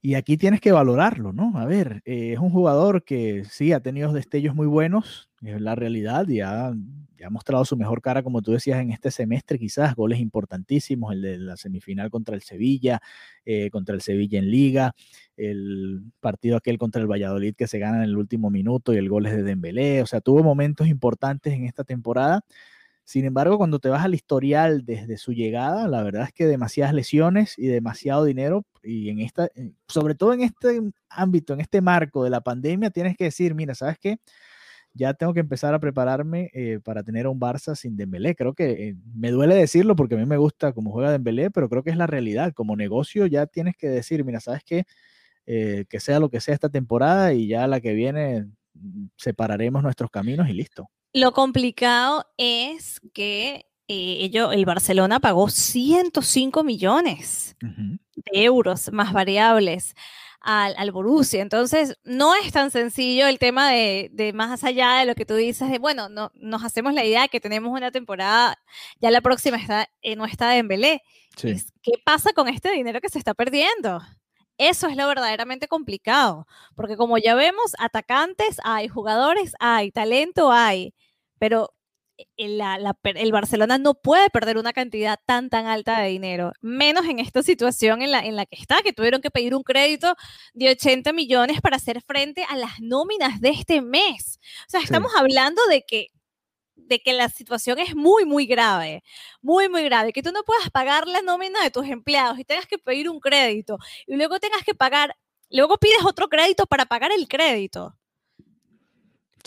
Y 0.00 0.14
aquí 0.14 0.36
tienes 0.36 0.60
que 0.60 0.72
valorarlo, 0.72 1.32
¿no? 1.32 1.58
A 1.58 1.66
ver, 1.66 2.00
eh, 2.04 2.32
es 2.32 2.38
un 2.38 2.50
jugador 2.50 3.04
que 3.04 3.44
sí 3.50 3.72
ha 3.72 3.80
tenido 3.80 4.12
destellos 4.12 4.54
muy 4.54 4.66
buenos, 4.66 5.28
es 5.54 5.60
la 5.60 5.74
realidad, 5.74 6.28
y 6.28 6.40
ha, 6.40 6.72
mostrado 7.30 7.64
su 7.64 7.76
mejor 7.76 8.02
cara, 8.02 8.22
como 8.22 8.40
tú 8.42 8.52
decías, 8.52 8.80
en 8.80 8.92
este 8.92 9.10
semestre, 9.10 9.58
quizás 9.58 9.94
goles 9.96 10.20
importantísimos, 10.20 11.12
el 11.12 11.22
de 11.22 11.38
la 11.38 11.56
semifinal 11.56 12.10
contra 12.10 12.34
el 12.36 12.42
Sevilla, 12.42 13.00
eh, 13.44 13.70
contra 13.70 13.94
el 13.94 14.00
Sevilla 14.00 14.38
en 14.38 14.50
Liga, 14.50 14.94
el 15.36 16.02
partido 16.20 16.56
aquel 16.56 16.78
contra 16.78 17.02
el 17.02 17.10
Valladolid 17.10 17.54
que 17.56 17.66
se 17.66 17.78
gana 17.78 17.98
en 17.98 18.04
el 18.04 18.16
último 18.16 18.50
minuto 18.50 18.94
y 18.94 18.98
el 18.98 19.08
gol 19.08 19.26
es 19.26 19.36
de 19.36 19.42
Dembélé, 19.42 20.02
o 20.02 20.06
sea, 20.06 20.20
tuvo 20.20 20.42
momentos 20.42 20.86
importantes 20.86 21.52
en 21.52 21.64
esta 21.64 21.84
temporada 21.84 22.44
sin 23.06 23.24
embargo, 23.24 23.56
cuando 23.56 23.78
te 23.78 23.88
vas 23.88 24.04
al 24.04 24.14
historial 24.14 24.84
desde 24.84 25.16
su 25.16 25.32
llegada, 25.32 25.86
la 25.86 26.02
verdad 26.02 26.24
es 26.24 26.32
que 26.32 26.44
demasiadas 26.44 26.92
lesiones 26.92 27.56
y 27.56 27.68
demasiado 27.68 28.24
dinero, 28.24 28.64
y 28.82 29.10
en 29.10 29.20
esta, 29.20 29.48
sobre 29.86 30.16
todo 30.16 30.32
en 30.34 30.40
este 30.40 30.80
ámbito, 31.08 31.54
en 31.54 31.60
este 31.60 31.80
marco 31.80 32.24
de 32.24 32.30
la 32.30 32.40
pandemia, 32.40 32.90
tienes 32.90 33.16
que 33.16 33.24
decir, 33.24 33.54
mira, 33.54 33.76
¿sabes 33.76 33.96
qué? 34.00 34.18
Ya 34.96 35.14
tengo 35.14 35.34
que 35.34 35.40
empezar 35.40 35.74
a 35.74 35.78
prepararme 35.78 36.50
eh, 36.54 36.80
para 36.82 37.02
tener 37.02 37.26
a 37.26 37.30
un 37.30 37.38
Barça 37.38 37.74
sin 37.74 37.96
Dembélé. 37.96 38.34
Creo 38.34 38.54
que 38.54 38.88
eh, 38.88 38.96
me 39.14 39.30
duele 39.30 39.54
decirlo 39.54 39.94
porque 39.94 40.14
a 40.14 40.18
mí 40.18 40.24
me 40.24 40.38
gusta 40.38 40.72
cómo 40.72 40.90
juega 40.90 41.12
Dembélé, 41.12 41.50
pero 41.50 41.68
creo 41.68 41.82
que 41.82 41.90
es 41.90 41.96
la 41.96 42.06
realidad. 42.06 42.52
Como 42.54 42.76
negocio 42.76 43.26
ya 43.26 43.46
tienes 43.46 43.76
que 43.76 43.88
decir, 43.88 44.24
mira, 44.24 44.40
¿sabes 44.40 44.62
qué? 44.64 44.84
Eh, 45.46 45.84
que 45.88 46.00
sea 46.00 46.18
lo 46.18 46.28
que 46.28 46.40
sea 46.40 46.54
esta 46.54 46.70
temporada 46.70 47.32
y 47.32 47.46
ya 47.46 47.66
la 47.68 47.80
que 47.80 47.92
viene 47.92 48.46
mm, 48.74 49.06
separaremos 49.16 49.82
nuestros 49.82 50.10
caminos 50.10 50.48
y 50.48 50.54
listo. 50.54 50.90
Lo 51.12 51.32
complicado 51.32 52.24
es 52.36 53.00
que 53.12 53.66
eh, 53.88 54.30
el 54.32 54.64
Barcelona 54.64 55.20
pagó 55.20 55.48
105 55.48 56.64
millones 56.64 57.56
de 57.60 58.42
euros 58.42 58.90
más 58.92 59.12
variables 59.12 59.94
al, 60.40 60.74
al, 60.76 60.92
Borussia. 60.92 61.42
Entonces, 61.42 61.96
no 62.04 62.34
es 62.34 62.52
tan 62.52 62.70
sencillo 62.70 63.26
el 63.26 63.38
tema 63.38 63.70
de, 63.70 64.32
más 64.34 64.64
allá 64.64 64.96
de 64.98 65.06
lo 65.06 65.14
que 65.14 65.26
tú 65.26 65.34
dices, 65.34 65.70
de, 65.70 65.78
bueno, 65.78 66.08
no, 66.08 66.30
nos 66.34 66.64
hacemos 66.64 66.94
la 66.94 67.04
idea 67.04 67.22
de 67.22 67.28
que 67.28 67.40
tenemos 67.40 67.72
una 67.72 67.90
temporada, 67.90 68.58
ya 69.00 69.10
la 69.10 69.20
próxima 69.20 69.56
está, 69.56 69.88
eh, 70.02 70.16
no 70.16 70.24
está 70.26 70.56
en 70.56 70.68
Belé. 70.68 71.02
¿Qué 71.36 71.92
pasa 72.04 72.32
con 72.32 72.48
este 72.48 72.72
dinero 72.72 73.00
que 73.00 73.08
se 73.08 73.18
está 73.18 73.34
perdiendo? 73.34 74.00
Eso 74.58 74.86
es 74.88 74.96
lo 74.96 75.06
verdaderamente 75.06 75.68
complicado, 75.68 76.46
porque 76.74 76.96
como 76.96 77.18
ya 77.18 77.34
vemos, 77.34 77.72
atacantes 77.78 78.56
hay, 78.64 78.88
jugadores 78.88 79.52
hay, 79.60 79.90
talento 79.90 80.50
hay 80.50 80.94
pero 81.38 81.72
e, 82.18 82.26
el, 82.36 83.32
Barcelona 83.32 83.78
no 83.78 83.94
puede 83.94 84.30
perder 84.30 84.58
una 84.58 84.72
cantidad 84.72 85.18
tan, 85.26 85.50
tan 85.50 85.66
alta 85.66 86.00
de 86.00 86.08
dinero, 86.08 86.52
menos 86.60 87.06
en 87.06 87.18
esta 87.18 87.42
situación 87.42 88.02
en 88.02 88.10
la, 88.10 88.20
en 88.20 88.36
la 88.36 88.46
que 88.46 88.56
está, 88.56 88.82
que 88.82 88.92
tuvieron 88.92 89.20
que 89.20 89.30
pedir 89.30 89.54
un 89.54 89.62
crédito 89.62 90.14
de 90.54 90.70
80 90.70 91.12
millones 91.12 91.60
para 91.60 91.76
hacer 91.76 92.02
frente 92.02 92.44
a 92.44 92.56
las 92.56 92.80
nóminas 92.80 93.40
de 93.40 93.50
este 93.50 93.82
mes. 93.82 94.38
O 94.66 94.70
sea, 94.70 94.80
estamos 94.80 95.12
hablando 95.16 95.60
de 95.68 95.82
que 95.82 96.08
de 96.76 97.00
que 97.00 97.12
la 97.12 97.28
situación 97.28 97.78
es 97.78 97.96
muy, 97.96 98.24
muy 98.24 98.46
grave, 98.46 99.02
muy, 99.42 99.68
muy 99.68 99.82
grave, 99.84 100.12
que 100.12 100.22
tú 100.22 100.30
no 100.32 100.42
puedas 100.44 100.70
pagar 100.70 101.06
la 101.08 101.22
nómina 101.22 101.62
de 101.62 101.70
tus 101.70 101.86
empleados 101.86 102.38
y 102.38 102.44
tengas 102.44 102.66
que 102.66 102.78
pedir 102.78 103.08
un 103.10 103.18
crédito 103.18 103.78
y 104.06 104.16
luego 104.16 104.38
tengas 104.38 104.62
que 104.62 104.74
pagar, 104.74 105.16
luego 105.50 105.78
pides 105.78 106.04
otro 106.04 106.28
crédito 106.28 106.66
para 106.66 106.86
pagar 106.86 107.10
el 107.12 107.26
crédito 107.28 107.96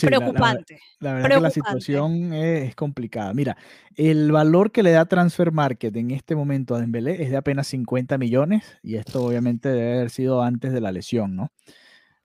preocupante. 0.08 0.80
La, 1.00 1.14
verdad 1.14 1.30
que 1.30 1.42
la 1.42 1.50
situación 1.50 2.34
es, 2.34 2.76
complicada. 2.76 3.34
Mira, 3.34 3.58
el 3.96 4.32
valor 4.32 4.72
que 4.72 4.84
le 4.84 4.92
da 4.92 5.06
Transfer 5.06 5.52
Market 5.52 5.96
en 5.96 6.12
este 6.12 6.36
momento 6.36 6.76
a 6.76 6.80
Dembélé 6.80 7.22
es 7.24 7.30
de 7.30 7.38
apenas 7.38 7.68
50 7.68 8.18
millones 8.18 8.64
y 8.84 8.96
esto 8.96 9.24
obviamente 9.24 9.70
debe 9.70 9.98
haber 9.98 10.10
sido 10.10 10.42
antes 10.42 10.74
de 10.74 10.82
la 10.82 10.92
lesión, 10.92 11.36
¿no? 11.36 11.52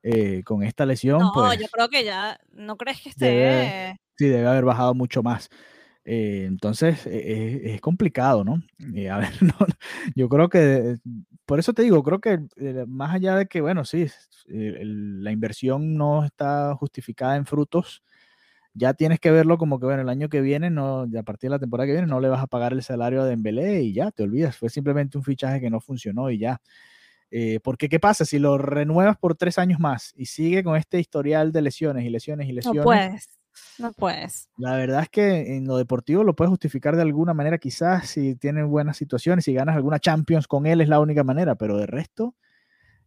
Eh, 0.03 0.43
con 0.45 0.63
esta 0.63 0.85
lesión, 0.85 1.19
no, 1.21 1.33
pues, 1.33 1.59
yo 1.59 1.67
creo 1.69 1.89
que 1.89 2.05
ya, 2.05 2.39
no 2.53 2.77
crees 2.77 3.01
que 3.01 3.09
esté... 3.09 3.99
sí, 4.19 4.27
debe 4.27 4.47
haber 4.47 4.65
bajado 4.65 4.95
mucho 4.95 5.23
más. 5.23 5.49
Eh, 6.07 6.45
entonces 6.47 7.07
e, 7.07 7.17
e, 7.17 7.75
es, 7.75 7.81
complicado, 7.81 8.45
¿no? 8.45 8.63
Eh, 8.95 9.09
a 9.09 9.19
ver, 9.19 9.31
yo 10.15 10.29
creo 10.29 10.49
que, 10.49 10.97
por 11.47 11.59
eso 11.59 11.73
te 11.73 11.83
digo, 11.83 12.03
creo 12.03 12.21
que 12.21 12.41
más 12.87 13.15
allá 13.15 13.37
de 13.37 13.47
que, 13.47 13.61
bueno, 13.61 13.85
sí, 13.85 14.07
la 14.47 15.33
inversión 15.33 15.97
no 15.97 16.25
está 16.25 16.75
justificada 16.75 17.37
en 17.37 17.47
frutos, 17.47 18.03
ya 18.75 18.93
tienes 18.93 19.21
que 19.21 19.31
verlo 19.31 19.57
como 19.57 19.79
que, 19.79 19.87
bueno, 19.87 20.03
el 20.03 20.09
año 20.09 20.29
que 20.29 20.41
viene, 20.41 20.69
no, 20.69 21.03
a 21.03 21.23
partir 21.23 21.49
de 21.49 21.57
la 21.57 21.61
temporada 21.61 21.87
que 21.87 21.93
viene, 21.93 22.09
no 22.09 22.21
le 22.21 22.29
vas 22.29 22.43
a 22.43 22.49
pagar 22.49 22.73
el 22.73 22.83
salario 22.83 23.23
a 23.23 23.27
Dembélé 23.27 23.83
y 23.83 23.95
ya, 23.95 24.11
te 24.11 24.25
olvidas, 24.25 24.57
fue 24.57 24.69
simplemente 24.69 25.17
un 25.17 25.25
fichaje 25.25 25.61
que 25.61 25.71
no 25.71 25.81
funcionó 25.81 26.31
y 26.31 26.39
ya. 26.39 26.61
Eh, 27.31 27.61
porque, 27.63 27.89
¿qué 27.89 27.99
pasa? 27.99 28.25
Si 28.25 28.39
lo 28.39 28.59
renuevas 28.59 29.17
por 29.17 29.37
tres 29.37 29.59
años 29.59 29.81
más 29.81 30.13
y 30.17 30.27
sigue 30.27 30.63
con 30.63 30.77
este 30.77 31.01
historial 31.01 31.53
de 31.53 31.63
lesiones 31.63 32.05
y 32.05 32.11
lesiones 32.11 32.49
y 32.49 32.53
lesiones. 32.53 32.79
No 32.79 32.85
puedes, 32.85 33.29
no 33.79 33.93
puedes. 33.93 34.49
La 34.57 34.77
verdad 34.77 35.03
es 35.03 35.09
que 35.09 35.57
en 35.57 35.67
lo 35.67 35.77
deportivo 35.77 36.25
lo 36.25 36.35
puedes 36.35 36.51
justificar 36.51 36.97
de 36.97 37.03
alguna 37.03 37.35
manera, 37.35 37.59
quizás 37.59 38.09
si 38.09 38.35
tienes 38.37 38.67
buenas 38.67 38.97
situaciones, 38.97 39.45
si 39.45 39.53
ganas 39.53 39.77
alguna 39.77 39.99
Champions 39.99 40.47
con 40.47 40.67
él 40.67 40.81
es 40.81 40.89
la 40.89 41.01
única 41.01 41.25
manera, 41.25 41.55
pero 41.55 41.77
de 41.77 41.87
resto 41.87 42.35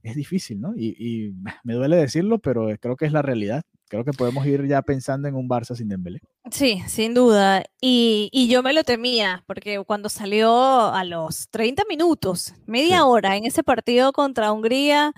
es 0.03 0.15
difícil, 0.15 0.61
¿no? 0.61 0.73
Y, 0.75 1.33
me 1.63 1.73
duele 1.73 1.97
decirlo, 1.97 2.39
pero 2.39 2.67
creo 2.79 2.95
que 2.95 3.05
es 3.05 3.11
la 3.11 3.21
realidad. 3.21 3.63
Creo 3.89 4.03
que 4.03 4.11
podemos 4.11 4.45
ir 4.45 4.67
ya 4.67 4.81
pensando 4.81 5.29
en 5.29 5.35
un 5.35 5.47
Barça 5.47 5.73
sin 5.73 5.87
Dembélé. 5.87 6.19
Sí, 6.51 6.81
sin 6.87 7.13
duda. 7.13 7.63
Y, 7.79 8.29
y 8.33 8.49
yo 8.49 8.61
me 8.61 8.73
lo 8.73 8.83
temía, 8.83 9.45
porque 9.47 9.81
cuando 9.85 10.09
salió 10.09 10.93
a 10.93 11.05
los 11.05 11.47
30 11.51 11.83
minutos, 11.87 12.53
media 12.65 13.05
hora 13.05 13.37
en 13.37 13.45
ese 13.45 13.63
partido 13.63 14.11
contra 14.11 14.51
Hungría, 14.51 15.13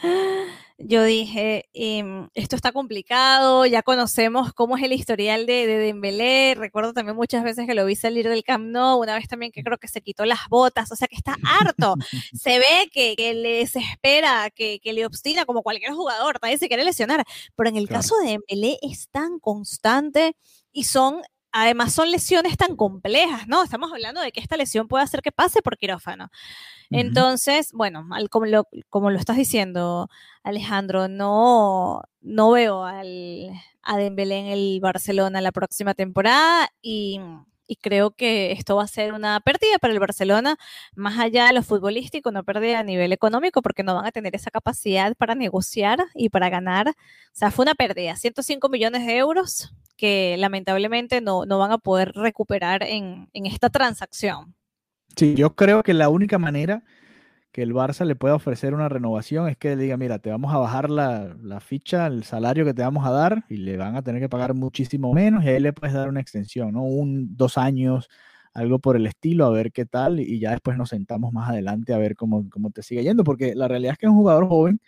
yo 0.80 1.04
dije, 1.04 1.70
em, 1.74 2.30
esto 2.34 2.56
está 2.56 2.72
complicado, 2.72 3.66
ya 3.66 3.84
conocemos 3.84 4.54
cómo 4.54 4.78
es 4.78 4.84
el 4.84 4.94
historial 4.94 5.46
de, 5.46 5.68
de, 5.68 5.78
Dembélé, 5.78 6.56
recuerdo 6.56 6.94
también 6.94 7.18
muchas 7.18 7.44
veces 7.44 7.68
que 7.68 7.74
lo 7.74 7.86
vi 7.86 7.96
salir 7.96 8.30
del 8.30 8.44
Camp 8.44 8.66
Nou, 8.66 9.02
una 9.02 9.16
vez 9.16 9.28
también 9.28 9.52
que 9.52 9.62
creo 9.62 9.78
que 9.78 9.90
se 9.90 10.02
quitó 10.02 10.26
las 10.26 10.48
botas, 10.50 10.92
o 10.92 10.96
sea 10.96 11.08
que 11.08 11.18
está 11.18 11.36
harto, 11.44 11.96
se 12.34 12.60
ve 12.60 12.90
que, 12.92 13.16
que 13.18 13.34
le 13.34 13.58
desespera, 13.58 14.50
que, 14.52 14.80
que, 14.80 14.94
le 14.94 15.06
obstina 15.06 15.46
como 15.46 15.64
cualquier 15.64 15.92
jugador, 15.94 16.40
también 16.40 16.60
se 16.60 16.70
quiere 16.70 16.86
lesionar, 16.86 17.26
pero 17.56 17.70
en 17.70 17.76
el 17.76 17.90
caso 17.90 18.16
de 18.20 18.32
Dembélé 18.32 18.80
es 18.82 19.10
tan 19.10 19.40
constante 19.40 20.36
y 20.72 20.86
son 20.86 21.22
además 21.52 21.94
son 21.94 22.12
lesiones 22.12 22.58
tan 22.58 22.76
complejas, 22.76 23.48
¿no? 23.48 23.64
Estamos 23.64 23.92
hablando 23.92 24.22
de 24.22 24.32
que 24.32 24.40
esta 24.40 24.58
lesión 24.58 24.88
puede 24.88 25.04
hacer 25.04 25.22
que 25.22 25.32
pase 25.32 25.62
por 25.62 25.78
quirófano. 25.78 26.30
Entonces, 26.92 27.72
bueno, 27.72 28.08
como, 28.30 28.46
lo, 28.48 28.68
como, 28.90 29.12
lo, 29.12 29.20
estás 29.20 29.38
diciendo, 29.38 30.10
Alejandro, 30.44 31.08
no, 31.08 32.02
no 32.22 32.52
veo 32.52 32.84
al, 32.84 33.52
a 33.84 33.98
Dembélé 33.98 34.40
en 34.40 34.46
el 34.48 34.80
Barcelona 34.82 35.40
la 35.42 35.52
próxima 35.52 35.94
temporada 35.94 36.68
y, 36.82 37.20
y, 37.68 37.76
creo 37.76 38.12
que 38.12 38.54
esto 38.54 38.76
va 38.76 38.84
a 38.84 38.88
ser 38.88 39.14
una 39.14 39.40
pérdida 39.40 39.78
para 39.80 39.94
el 39.94 40.00
Barcelona, 40.00 40.58
más 40.96 41.20
allá 41.20 41.46
de 41.46 41.54
lo 41.54 41.62
futbolístico, 41.62 42.32
no 42.32 42.44
pérdida 42.44 42.80
a 42.80 42.84
nivel 42.84 43.14
económico, 43.14 43.62
porque 43.62 43.84
no 43.84 43.94
van 43.94 44.08
a 44.08 44.12
tener 44.12 44.36
esa 44.36 44.50
capacidad 44.50 45.16
para 45.16 45.36
negociar 45.36 46.00
y 46.16 46.30
para 46.30 46.50
ganar. 46.50 46.90
O 46.90 46.94
sea, 47.34 47.52
fue 47.52 47.64
una 47.64 47.76
pérdida, 47.76 48.16
105 48.16 48.68
millones 48.70 49.06
de 49.06 49.18
euros 49.18 49.72
que 50.00 50.38
lamentablemente 50.38 51.20
no, 51.20 51.46
no 51.46 51.60
van 51.60 51.74
a 51.74 51.78
poder 51.78 52.14
recuperar 52.16 52.84
en, 52.84 53.28
en 53.34 53.46
esta 53.46 53.70
transacción. 53.70 54.56
Sí, 55.18 55.36
yo 55.36 55.56
creo 55.56 55.84
que 55.84 55.94
la 55.94 56.08
única 56.08 56.40
manera 56.40 56.86
que 57.52 57.64
el 57.64 57.74
Barça 57.74 58.06
le 58.06 58.16
pueda 58.16 58.36
ofrecer 58.36 58.74
una 58.74 58.88
renovación 58.88 59.50
es 59.50 59.58
que 59.58 59.76
le 59.76 59.84
diga, 59.84 59.98
mira, 59.98 60.20
te 60.20 60.30
vamos 60.30 60.54
a 60.54 60.58
bajar 60.58 60.90
la, 60.90 61.36
la, 61.42 61.60
ficha, 61.60 62.08
el 62.08 62.24
salario 62.24 62.64
que 62.64 62.74
te 62.74 62.82
vamos 62.82 63.06
a 63.06 63.12
dar 63.12 63.44
y 63.50 63.58
le 63.58 63.76
van 63.76 63.98
a 63.98 64.02
tener 64.02 64.22
que 64.22 64.30
pagar 64.30 64.54
muchísimo 64.54 65.12
menos 65.14 65.44
y 65.44 65.50
ahí 65.50 65.60
le 65.60 65.74
puedes 65.74 65.94
dar 65.94 66.08
una 66.08 66.22
extensión, 66.22 66.72
¿no? 66.72 66.84
Un, 66.84 67.36
dos 67.36 67.58
años, 67.58 68.08
algo 68.54 68.80
por 68.80 68.96
el 68.96 69.06
estilo, 69.06 69.48
a 69.48 69.50
ver 69.50 69.74
qué 69.74 69.86
tal 69.86 70.22
y 70.22 70.40
ya 70.40 70.52
después 70.52 70.78
nos 70.78 70.90
sentamos 70.90 71.34
más 71.34 71.50
adelante 71.50 71.94
a 71.94 71.98
ver 71.98 72.16
cómo, 72.16 72.50
cómo 72.50 72.72
te 72.72 72.84
sigue 72.84 73.04
yendo, 73.04 73.26
porque 73.26 73.54
la 73.54 73.68
realidad 73.68 73.94
es 73.94 73.98
que 73.98 74.06
es 74.06 74.12
un 74.12 74.18
jugador 74.20 74.48
joven, 74.48 74.80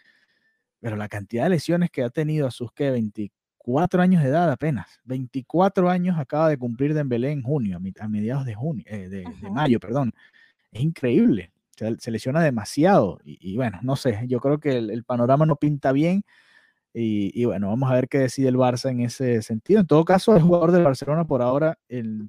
pero 0.80 0.96
la 0.96 1.10
cantidad 1.10 1.44
de 1.44 1.50
lesiones 1.50 1.90
que 1.92 2.04
ha 2.04 2.10
tenido 2.10 2.48
a 2.48 2.52
sus, 2.52 2.72
¿qué? 2.72 2.92
24 3.66 4.02
años 4.02 4.24
de 4.24 4.30
edad 4.30 4.52
apenas, 4.52 5.00
24 5.06 5.90
años 5.90 6.18
acaba 6.18 6.50
de 6.50 6.58
cumplir 6.58 6.94
Dembélé 6.94 7.32
en 7.32 7.44
junio, 7.44 7.80
a 8.00 8.08
mediados 8.08 8.46
de 8.46 8.56
junio, 8.56 8.84
eh, 8.88 9.08
de, 9.10 9.26
mayo, 9.52 9.80
perdón. 9.80 10.14
Es 10.72 10.82
increíble, 10.82 11.52
se, 11.76 12.12
lesiona 12.12 12.42
demasiado 12.42 13.20
y, 13.24 13.56
bueno, 13.56 13.80
no 13.84 13.96
sé, 13.96 14.22
yo 14.28 14.40
creo 14.40 14.60
que 14.60 14.78
el, 14.78 15.04
panorama 15.04 15.46
no 15.46 15.56
pinta 15.56 15.92
bien 15.92 16.24
y, 16.94 17.46
bueno, 17.46 17.70
vamos 17.70 17.90
a 17.90 17.96
ver 17.96 18.10
qué 18.10 18.20
decide 18.20 18.50
el 18.50 18.58
Barça 18.58 18.90
en 18.90 19.02
ese 19.02 19.42
sentido. 19.42 19.80
En 19.80 19.88
todo 19.88 20.04
caso, 20.04 20.36
es 20.36 20.44
jugador 20.44 20.72
del 20.72 20.84
Barcelona 20.84 21.26
por 21.26 21.42
ahora 21.42 21.78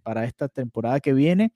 para 0.02 0.24
esta 0.24 0.48
temporada 0.48 1.00
que 1.00 1.12
viene 1.12 1.52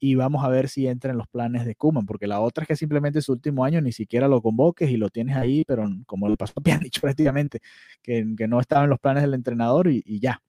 y 0.00 0.14
vamos 0.14 0.44
a 0.44 0.48
ver 0.48 0.68
si 0.68 0.86
entra 0.86 1.10
en 1.10 1.18
los 1.18 1.26
planes 1.28 1.64
de 1.66 1.74
Kuman, 1.74 2.06
porque 2.06 2.26
la 2.26 2.40
otra 2.40 2.62
es 2.62 2.68
que 2.68 2.76
simplemente 2.76 3.20
su 3.20 3.32
último 3.32 3.64
año 3.64 3.80
ni 3.80 3.92
siquiera 3.92 4.28
lo 4.28 4.40
convoques 4.40 4.90
y 4.90 4.96
lo 4.96 5.10
tienes 5.10 5.36
ahí, 5.36 5.64
pero 5.66 5.88
como 6.06 6.28
le 6.28 6.36
pasó 6.36 6.54
a 6.56 6.62
Pjanic 6.62 7.00
prácticamente, 7.00 7.60
que, 8.02 8.24
que 8.36 8.48
no 8.48 8.60
estaba 8.60 8.84
en 8.84 8.90
los 8.90 9.00
planes 9.00 9.22
del 9.22 9.34
entrenador 9.34 9.88
y, 9.88 10.20
ya. 10.20 10.40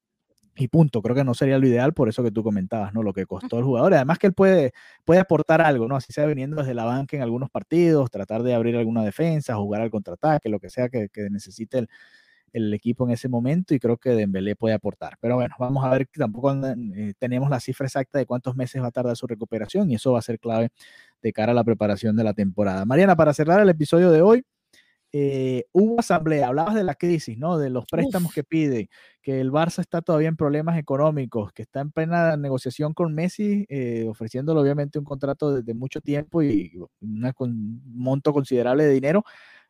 y 0.55 0.67
punto. 0.67 1.01
Creo 1.01 1.15
que 1.15 1.23
no 1.23 1.33
sería 1.33 1.57
lo 1.57 1.67
ideal 1.67 1.93
por 1.93 2.09
eso 2.09 2.23
que 2.23 2.31
tú 2.31 2.43
comentabas, 2.43 2.93
¿no? 2.93 3.01
Lo 3.01 3.13
que 3.13 3.25
costó 3.25 3.57
el 3.57 3.63
jugador. 3.63 3.93
Además 3.95 4.19
que 4.19 4.27
él 4.27 4.33
puede, 4.33 4.73
puede 5.03 5.19
aportar 5.19 5.62
algo, 5.62 5.88
¿no? 5.88 5.95
Así 5.95 6.13
sea 6.13 6.25
viniendo 6.27 6.57
desde 6.57 6.75
la 6.75 6.85
banca 6.85 7.17
en 7.17 7.23
algunos 7.23 7.49
partidos, 7.49 8.12
tratar 8.12 8.43
de 8.43 8.53
abrir 8.53 8.75
alguna 8.77 9.03
defensa, 9.03 9.55
jugar 9.55 9.81
al 9.81 9.89
contraataque, 9.89 10.49
lo 10.49 10.59
que 10.59 10.69
sea 10.69 10.89
que, 10.89 11.09
necesite 11.31 11.79
el, 11.79 11.89
equipo 12.73 13.05
en 13.05 13.12
ese 13.12 13.29
momento 13.29 13.73
y 13.73 13.79
creo 13.79 13.97
que 13.97 14.12
Dembélé 14.12 14.55
puede 14.55 14.75
aportar. 14.75 15.17
Pero 15.19 15.35
bueno, 15.35 15.55
vamos 15.59 15.83
a 15.83 15.89
ver, 15.89 16.07
tampoco 16.07 16.53
eh, 16.53 17.13
tenemos 17.17 17.49
la 17.49 17.59
cifra 17.59 17.85
exacta 17.88 18.19
de 18.19 18.25
cuántos 18.25 18.55
meses 18.55 18.81
va 18.81 18.88
a 18.88 18.91
tardar 18.91 19.15
su 19.15 19.27
recuperación 19.27 19.89
y 19.91 19.95
eso 19.95 20.13
va 20.13 20.19
a 20.19 20.23
ser 20.23 20.39
clave 20.39 20.69
de 21.21 21.33
cara 21.33 21.51
a 21.51 21.55
la 21.55 21.63
preparación 21.63 22.15
de 22.15 22.23
la 22.23 22.33
temporada. 22.33 22.85
Mariana, 22.85 23.15
para 23.15 23.33
cerrar 23.33 23.62
el 23.62 23.69
episodio 23.69 24.12
de 24.12 24.21
hoy, 24.21 24.43
eh, 25.12 25.65
hubo 25.71 25.99
asamblea, 25.99 26.49
hablabas 26.49 26.75
de 26.75 26.83
la 26.83 26.93
crisis, 26.93 27.35
¿no? 27.35 27.57
De 27.57 27.71
los 27.71 27.85
préstamos 27.85 28.31
que 28.31 28.43
pide, 28.43 28.89
que 29.23 29.41
el 29.41 29.51
Barça 29.51 29.79
está 29.79 30.03
todavía 30.03 30.27
en 30.27 30.35
problemas 30.35 30.77
económicos, 30.77 31.51
que 31.51 31.63
está 31.63 31.79
en 31.81 31.91
plena 31.91 32.38
negociación 32.38 32.93
con 32.93 33.15
Messi, 33.15 33.65
eh, 33.69 34.05
ofreciéndole 34.07 34.59
obviamente 34.59 34.99
un 34.99 35.05
contrato 35.05 35.62
de, 35.63 35.73
mucho 35.73 36.01
tiempo 36.01 36.43
y 36.43 36.79
un 36.99 37.81
monto 37.85 38.33
considerable 38.33 38.83
de 38.83 38.93
dinero, 38.93 39.23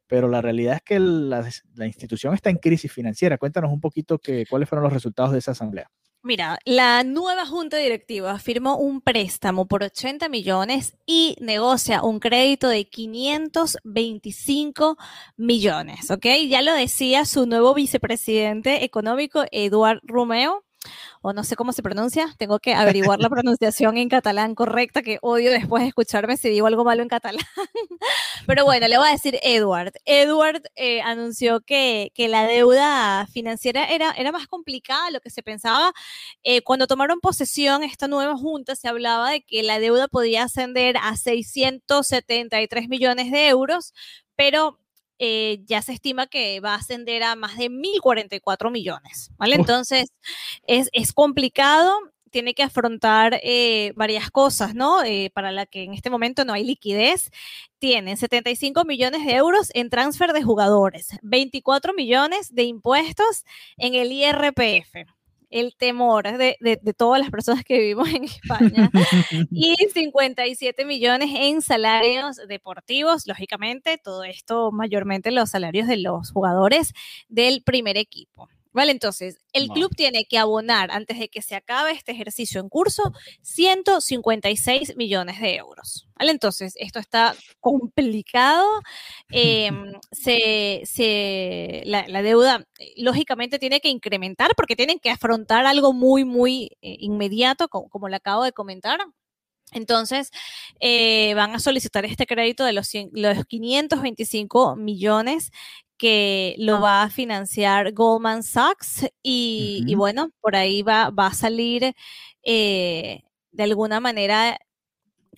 pero 0.09 0.27
la 0.27 0.41
realidad 0.41 0.75
es 0.77 0.81
que 0.81 0.99
la, 0.99 1.47
institución 1.85 2.33
está 2.33 2.49
en 2.49 2.57
crisis 2.57 2.91
financiera. 2.91 3.37
Cuéntanos 3.37 3.71
un 3.71 3.79
poquito 3.79 4.17
que, 4.17 4.45
cuáles 4.49 4.67
fueron 4.67 4.83
los 4.83 4.91
resultados 4.91 5.31
de 5.31 5.37
esa 5.37 5.51
asamblea. 5.51 5.89
Mira, 6.23 6.57
la 6.65 7.05
nueva 7.05 7.45
junta 7.45 7.77
directiva 7.77 8.37
firmó 8.39 8.75
un 8.75 8.99
préstamo 8.99 9.67
por 9.67 9.83
80 9.83 10.27
millones 10.27 10.97
y 11.05 11.37
negocia 11.39 12.03
un 12.03 12.19
crédito 12.19 12.67
de 12.67 12.89
525 12.89 14.97
millones, 15.37 16.11
¿ok? 16.11 16.25
Ya 16.49 16.61
lo 16.61 16.73
decía 16.73 17.23
su 17.23 17.45
nuevo 17.45 17.73
vicepresidente 17.73 18.83
económico, 18.83 19.45
Eduard 19.51 20.01
Romeo, 20.03 20.65
o 21.21 21.33
no 21.33 21.43
sé 21.43 21.55
cómo 21.55 21.73
se 21.73 21.83
pronuncia, 21.83 22.33
tengo 22.37 22.59
que 22.59 22.73
averiguar 22.73 23.19
la 23.19 23.29
pronunciación 23.29 23.97
en 23.97 24.09
catalán 24.09 24.55
correcta, 24.55 25.01
que 25.01 25.19
odio 25.21 25.51
después 25.51 25.81
de 25.83 25.89
escucharme 25.89 26.37
si 26.37 26.49
digo 26.49 26.67
algo 26.67 26.83
malo 26.83 27.01
en 27.01 27.09
catalán. 27.09 27.43
Pero 28.47 28.65
bueno, 28.65 28.87
le 28.87 28.97
voy 28.97 29.07
a 29.07 29.11
decir 29.11 29.39
Edward. 29.43 29.93
Edward 30.05 30.63
eh, 30.75 31.01
anunció 31.01 31.61
que, 31.61 32.11
que, 32.15 32.27
la 32.27 32.47
deuda 32.47 33.27
financiera 33.27 33.85
era, 33.85 34.11
era 34.11 34.31
más 34.31 34.47
complicada 34.47 35.05
de 35.05 35.11
lo 35.11 35.19
que 35.19 35.29
se 35.29 35.43
pensaba. 35.43 35.93
Eh, 36.43 36.61
cuando 36.61 36.87
tomaron 36.87 37.19
posesión 37.19 37.83
esta 37.83 38.07
nueva 38.07 38.37
junta, 38.37 38.75
se 38.75 38.87
hablaba 38.87 39.31
de 39.31 39.41
que 39.41 39.63
la 39.63 39.79
deuda 39.79 40.07
podía 40.07 40.43
ascender 40.43 40.97
a 40.97 41.15
673 41.15 42.89
millones 42.89 43.31
de 43.31 43.47
euros, 43.47 43.93
pero 44.35 44.79
eh, 45.19 45.59
ya 45.65 45.81
se 45.81 45.93
estima 45.93 46.27
que 46.27 46.59
va 46.61 46.73
a 46.73 46.77
ascender 46.77 47.23
a 47.23 47.35
más 47.35 47.57
de 47.57 47.69
1.044 47.69 48.71
millones, 48.71 49.31
¿vale? 49.37 49.55
Entonces, 49.55 50.09
es, 50.65 50.89
es 50.93 51.13
complicado, 51.13 51.93
tiene 52.29 52.53
que 52.53 52.63
afrontar 52.63 53.39
eh, 53.43 53.93
varias 53.95 54.31
cosas, 54.31 54.75
¿no? 54.75 55.03
Eh, 55.03 55.31
para 55.33 55.51
la 55.51 55.65
que 55.65 55.83
en 55.83 55.93
este 55.93 56.09
momento 56.09 56.45
no 56.45 56.53
hay 56.53 56.63
liquidez. 56.63 57.31
Tienen 57.79 58.17
75 58.17 58.85
millones 58.85 59.25
de 59.25 59.35
euros 59.35 59.71
en 59.73 59.89
transfer 59.89 60.33
de 60.33 60.43
jugadores, 60.43 61.09
24 61.21 61.93
millones 61.93 62.53
de 62.53 62.63
impuestos 62.63 63.45
en 63.77 63.95
el 63.95 64.11
IRPF 64.11 65.18
el 65.49 65.75
temor 65.75 66.37
de, 66.37 66.79
todas 66.97 67.19
las 67.19 67.29
personas 67.29 67.63
que 67.63 67.79
vivimos 67.79 68.09
en 68.09 68.23
España 68.25 68.91
y 69.51 69.75
57 69.93 70.85
millones 70.85 71.29
en 71.33 71.61
salarios 71.61 72.37
deportivos, 72.47 73.27
lógicamente, 73.27 73.97
todo 73.97 74.23
esto 74.23 74.71
mayormente 74.71 75.31
los 75.31 75.49
salarios 75.49 75.87
de 75.87 75.97
los 75.97 76.31
jugadores 76.31 76.93
del 77.27 77.63
primer 77.63 77.97
equipo. 77.97 78.49
Vale, 78.71 78.91
entonces, 78.91 79.39
el 79.51 79.67
club 79.69 79.95
tiene 79.95 80.25
que 80.25 80.37
abonar 80.37 80.91
antes 80.91 81.17
de 81.17 81.27
que 81.27 81.41
se 81.41 81.55
acabe 81.55 81.91
este 81.91 82.11
ejercicio 82.11 82.61
en 82.61 82.69
curso 82.69 83.01
156 83.41 84.95
millones 84.95 85.39
de 85.39 85.55
euros. 85.55 86.07
Vale, 86.15 86.31
entonces, 86.31 86.73
esto 86.75 86.99
está 86.99 87.35
complicado. 87.59 88.67
Em, 89.31 89.93
se, 90.11 91.83
la, 91.85 92.21
deuda, 92.21 92.67
eh, 92.77 92.93
lógicamente, 92.97 93.57
tiene 93.57 93.79
que 93.79 93.89
incrementar 93.89 94.51
porque 94.55 94.75
tienen 94.75 94.99
que 94.99 95.09
afrontar 95.09 95.65
algo 95.65 95.91
muy, 95.93 96.23
muy 96.23 96.77
eh, 96.81 96.95
inmediato, 96.99 97.69
como, 97.69 97.89
como 97.89 98.07
le 98.07 98.17
acabo 98.17 98.43
de 98.43 98.51
comentar. 98.51 98.99
Entonces, 99.71 100.31
eh, 100.79 101.33
van 101.35 101.55
a 101.55 101.59
solicitar 101.59 102.05
este 102.05 102.25
crédito 102.25 102.63
de 102.65 102.73
los, 102.73 102.89
los 103.11 103.45
525 103.45 104.75
millones 104.75 105.51
que 105.97 106.55
lo 106.57 106.79
va 106.79 107.03
a 107.03 107.09
financiar 107.09 107.91
Goldman 107.91 108.41
Sachs 108.41 109.05
y, 109.21 109.93
bueno, 109.95 110.31
por 110.39 110.55
ahí 110.55 110.81
va, 110.81 111.09
va 111.09 111.27
a 111.27 111.33
salir 111.33 111.93
eh, 112.43 113.23
de 113.51 113.63
alguna 113.63 113.99
manera 113.99 114.57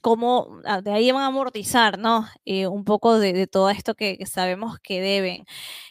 como 0.02 0.60
ah, 0.66 0.82
de 0.82 0.92
ahí 0.92 1.12
van 1.12 1.24
a 1.24 1.28
amortizar, 1.28 2.00
¿no? 2.00 2.28
Eh, 2.46 2.68
un 2.68 2.84
poco 2.84 3.20
de, 3.20 3.48
todo 3.48 3.70
esto 3.70 3.96
que, 3.96 4.18
sabemos 4.26 4.80
que 4.80 5.00
deben. 5.02 5.46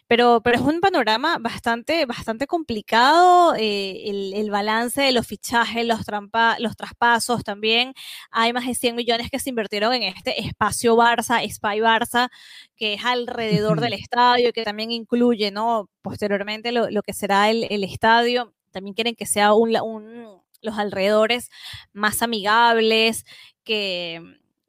Pero, 0.08 0.40
pero 0.42 0.56
es 0.58 0.62
un 0.62 0.80
panorama 0.80 1.38
bastante, 1.40 2.04
bastante 2.06 2.46
complicado, 2.48 3.54
eh, 3.56 4.10
el, 4.34 4.50
balance 4.50 5.00
de 5.00 5.12
los 5.12 5.26
fichajes, 5.26 5.86
los, 5.86 6.04
trampa, 6.04 6.56
los 6.58 6.76
traspasos 6.76 7.44
también. 7.44 7.94
Hay 8.32 8.52
más 8.52 8.66
de 8.66 8.74
100 8.74 8.96
millones 8.96 9.30
que 9.30 9.38
se 9.38 9.50
invirtieron 9.50 9.92
en 9.94 10.02
este 10.02 10.40
espacio 10.40 10.96
Barça, 10.96 11.40
Spy 11.48 11.80
Barça, 11.80 12.28
que 12.76 12.94
es 12.94 13.04
alrededor 13.04 13.80
del 13.80 13.92
estadio, 13.92 14.52
que 14.52 14.64
también 14.64 14.90
incluye, 14.90 15.52
¿no? 15.52 15.88
Posteriormente 16.02 16.72
lo, 16.72 17.02
que 17.02 17.12
será 17.12 17.50
el, 17.50 17.84
estadio. 17.84 18.52
También 18.72 18.94
quieren 18.94 19.14
que 19.14 19.26
sea 19.26 19.54
un, 19.54 19.72
los 20.62 20.78
alrededores 20.78 21.50
más 21.92 22.22
amigables, 22.22 23.24
que, 23.70 24.20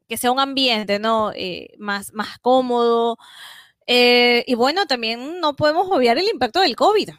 que 0.08 0.16
sea 0.16 0.30
un 0.30 0.38
ambiente, 0.38 1.00
¿no? 1.00 1.32
Eh, 1.34 1.74
más, 1.76 2.12
más 2.12 2.38
cómodo. 2.38 3.18
Eh, 3.88 4.44
y 4.46 4.54
bueno, 4.54 4.86
también 4.86 5.40
no 5.40 5.56
podemos 5.56 5.88
obviar 5.90 6.18
el 6.18 6.28
impacto 6.32 6.60
del 6.60 6.76
COVID. 6.76 7.10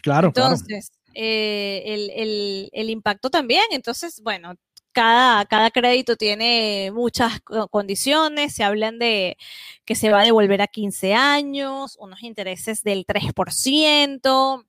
Claro, 0.00 0.28
Entonces, 0.28 0.92
eh, 1.12 1.82
el, 1.86 2.10
el, 2.10 2.70
el, 2.72 2.88
impacto 2.88 3.30
también. 3.30 3.64
Entonces, 3.72 4.20
bueno, 4.22 4.54
cada, 4.92 5.44
cada 5.46 5.72
crédito 5.72 6.14
tiene 6.14 6.92
muchas 6.92 7.40
condiciones. 7.68 8.54
Se 8.54 8.62
hablan 8.62 9.00
de 9.00 9.36
que 9.84 9.96
se 9.96 10.12
va 10.12 10.20
a 10.20 10.24
devolver 10.24 10.62
a 10.62 10.68
15 10.68 11.14
años, 11.14 11.96
unos 11.98 12.22
intereses 12.22 12.84
del 12.84 13.06
3%. 13.06 14.64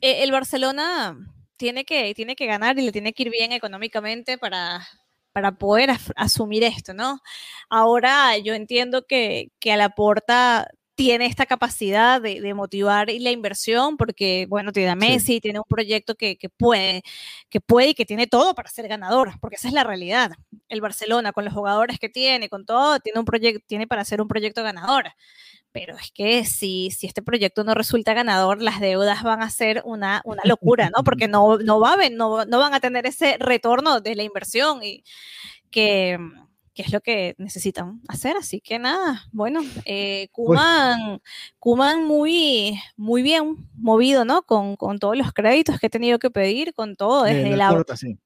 el 0.00 0.32
Barcelona 0.32 1.16
tiene 1.56 1.84
que, 1.84 2.12
tiene 2.14 2.34
que 2.34 2.46
ganar 2.46 2.76
y 2.76 2.82
le 2.82 2.90
tiene 2.90 3.12
que 3.12 3.22
ir 3.22 3.30
bien 3.30 3.52
económicamente 3.52 4.36
para, 4.36 4.84
para 5.38 5.52
poder 5.52 5.90
asumir 6.16 6.64
esto, 6.64 6.94
¿no? 6.94 7.20
Ahora 7.70 8.36
yo 8.38 8.54
entiendo 8.54 9.06
que, 9.06 9.52
que 9.60 9.72
a 9.72 9.76
la 9.76 9.90
porta 9.90 10.68
tiene 10.96 11.26
esta 11.26 11.46
capacidad 11.46 12.20
de, 12.20 12.54
motivar 12.54 13.06
la 13.08 13.30
inversión 13.30 13.96
porque, 13.96 14.46
bueno, 14.48 14.72
tiene 14.72 14.90
a 14.90 14.96
Messi, 14.96 15.40
tiene 15.40 15.60
un 15.60 15.64
proyecto 15.68 16.16
que, 16.16 16.36
puede, 16.56 17.02
que 17.48 17.60
puede 17.60 17.90
y 17.90 17.94
que 17.94 18.04
tiene 18.04 18.26
todo 18.26 18.52
para 18.52 18.68
ser 18.68 18.88
ganador, 18.88 19.38
porque 19.40 19.54
esa 19.54 19.68
es 19.68 19.74
la 19.74 19.84
realidad. 19.84 20.32
El 20.68 20.80
Barcelona, 20.80 21.30
con 21.32 21.44
los 21.44 21.54
jugadores 21.54 22.00
que 22.00 22.08
tiene, 22.08 22.48
con 22.48 22.66
todo, 22.66 22.98
tiene 22.98 23.20
un 23.20 23.24
proyecto, 23.24 23.64
tiene 23.68 23.86
para 23.86 24.04
ser 24.04 24.20
un 24.20 24.26
proyecto 24.26 24.64
ganador. 24.64 25.04
Pero 25.78 25.96
es 25.96 26.10
que 26.12 26.44
si, 26.44 26.90
si 26.90 27.06
este 27.06 27.22
proyecto 27.22 27.62
no 27.64 27.74
resulta 27.74 28.14
ganador, 28.14 28.60
las 28.60 28.80
deudas 28.80 29.22
van 29.22 29.42
a 29.42 29.50
ser 29.50 29.82
una, 29.84 30.22
una 30.24 30.42
locura, 30.44 30.90
¿no? 30.90 31.04
Porque 31.04 31.28
no, 31.28 31.58
no, 31.58 31.78
va 31.80 31.94
a, 31.94 32.10
no, 32.10 32.44
no 32.44 32.58
van 32.58 32.74
a 32.74 32.80
tener 32.80 33.06
ese 33.06 33.36
retorno 33.38 34.00
de 34.00 34.14
la 34.14 34.22
inversión 34.22 34.82
y 34.82 35.04
que 35.70 36.18
que 36.78 36.82
es 36.82 36.92
lo 36.92 37.00
que 37.00 37.34
necesitan 37.38 38.00
hacer. 38.06 38.36
Así 38.36 38.60
que 38.60 38.78
nada, 38.78 39.26
bueno, 39.32 39.62
eh, 39.84 40.28
Kuman, 40.30 41.20
Kuman 41.58 42.04
muy, 42.04 42.78
muy 42.96 43.22
bien 43.22 43.68
movido, 43.74 44.24
¿no? 44.24 44.42
Con, 44.42 44.76
con, 44.76 45.00
todos 45.00 45.18
los 45.18 45.32
créditos 45.32 45.80
que 45.80 45.88
he 45.88 45.90
tenido 45.90 46.20
que 46.20 46.30
pedir, 46.30 46.74
con 46.74 46.94
todo, 46.94 47.24
desde 47.24 47.56
la... 47.56 47.70
Porta, 47.70 47.96
sí. 47.96 48.16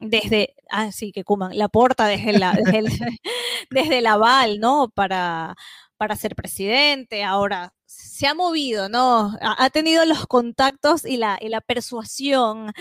Desde, 0.00 0.56
ah, 0.70 0.90
sí, 0.90 1.12
que 1.12 1.22
Kuman, 1.22 1.56
la 1.56 1.68
porta 1.68 2.08
desde, 2.08 2.36
la, 2.36 2.52
desde, 2.52 2.78
el, 2.78 2.86
desde 3.70 3.98
el 3.98 4.06
aval, 4.08 4.58
¿no? 4.58 4.88
Para, 4.92 5.54
para 6.00 6.16
ser 6.16 6.34
presidente, 6.34 7.24
ahora 7.24 7.74
se 7.84 8.26
ha 8.26 8.32
movido, 8.32 8.88
¿no? 8.88 9.36
Ha, 9.42 9.68
tenido 9.68 10.06
los 10.06 10.26
contactos 10.26 11.04
y 11.04 11.18
la, 11.18 11.36
y 11.38 11.50
la 11.50 11.60
persuasión 11.60 12.72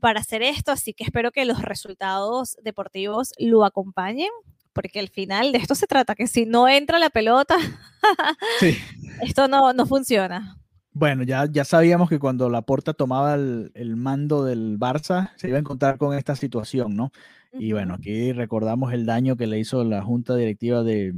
para 0.00 0.20
hacer 0.20 0.42
esto, 0.42 0.70
así 0.70 0.92
que 0.92 1.04
espero 1.04 1.32
que 1.32 1.46
los 1.46 1.62
resultados 1.62 2.58
deportivos 2.62 3.32
lo 3.38 3.64
acompañen 3.64 4.28
porque 4.74 5.00
al 5.00 5.08
final 5.08 5.50
de 5.50 5.58
esto 5.58 5.74
se 5.74 5.86
trata, 5.86 6.14
que 6.14 6.26
si 6.26 6.44
no 6.44 6.68
entra 6.68 6.98
la 6.98 7.08
pelota, 7.08 7.56
esto 9.22 9.48
no, 9.48 9.72
no 9.72 9.86
funciona. 9.86 10.58
Bueno, 10.92 11.22
ya, 11.22 11.46
ya 11.50 11.64
sabíamos 11.64 12.10
que 12.10 12.18
cuando 12.18 12.50
Laporta 12.50 12.92
tomaba 12.92 13.34
el, 13.34 13.70
el, 13.76 13.96
mando 13.96 14.44
del 14.44 14.78
Barça 14.78 15.30
se 15.36 15.48
iba 15.48 15.56
a 15.56 15.60
encontrar 15.60 15.96
con 15.96 16.14
esta 16.14 16.36
situación, 16.36 16.96
¿no? 16.96 17.12
Y 17.50 17.72
bueno, 17.72 17.94
aquí 17.94 18.32
recordamos 18.32 18.92
el 18.92 19.06
daño 19.06 19.36
que 19.36 19.46
le 19.46 19.58
hizo 19.58 19.82
la 19.84 20.02
junta 20.02 20.36
directiva 20.36 20.82
de, 20.82 21.14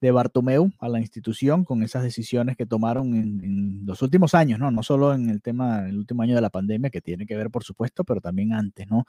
de 0.00 0.10
Bartomeu 0.10 0.70
a 0.78 0.88
la 0.88 1.00
institución 1.00 1.64
con 1.64 1.82
esas 1.82 2.02
decisiones 2.02 2.56
que 2.56 2.66
tomaron 2.66 3.14
en, 3.14 3.86
los 3.86 4.02
últimos 4.02 4.34
años, 4.34 4.58
¿no? 4.58 4.70
No 4.70 4.82
solo 4.82 5.14
en 5.14 5.30
el 5.30 5.42
tema, 5.42 5.88
el 5.88 5.98
último 5.98 6.22
año 6.22 6.34
de 6.34 6.40
la 6.40 6.50
pandemia, 6.50 6.90
que 6.90 7.00
tiene 7.00 7.26
que 7.26 7.36
ver, 7.36 7.50
por 7.50 7.64
supuesto, 7.64 8.04
pero 8.04 8.20
también 8.20 8.52
antes, 8.52 8.88
¿no? 8.88 9.04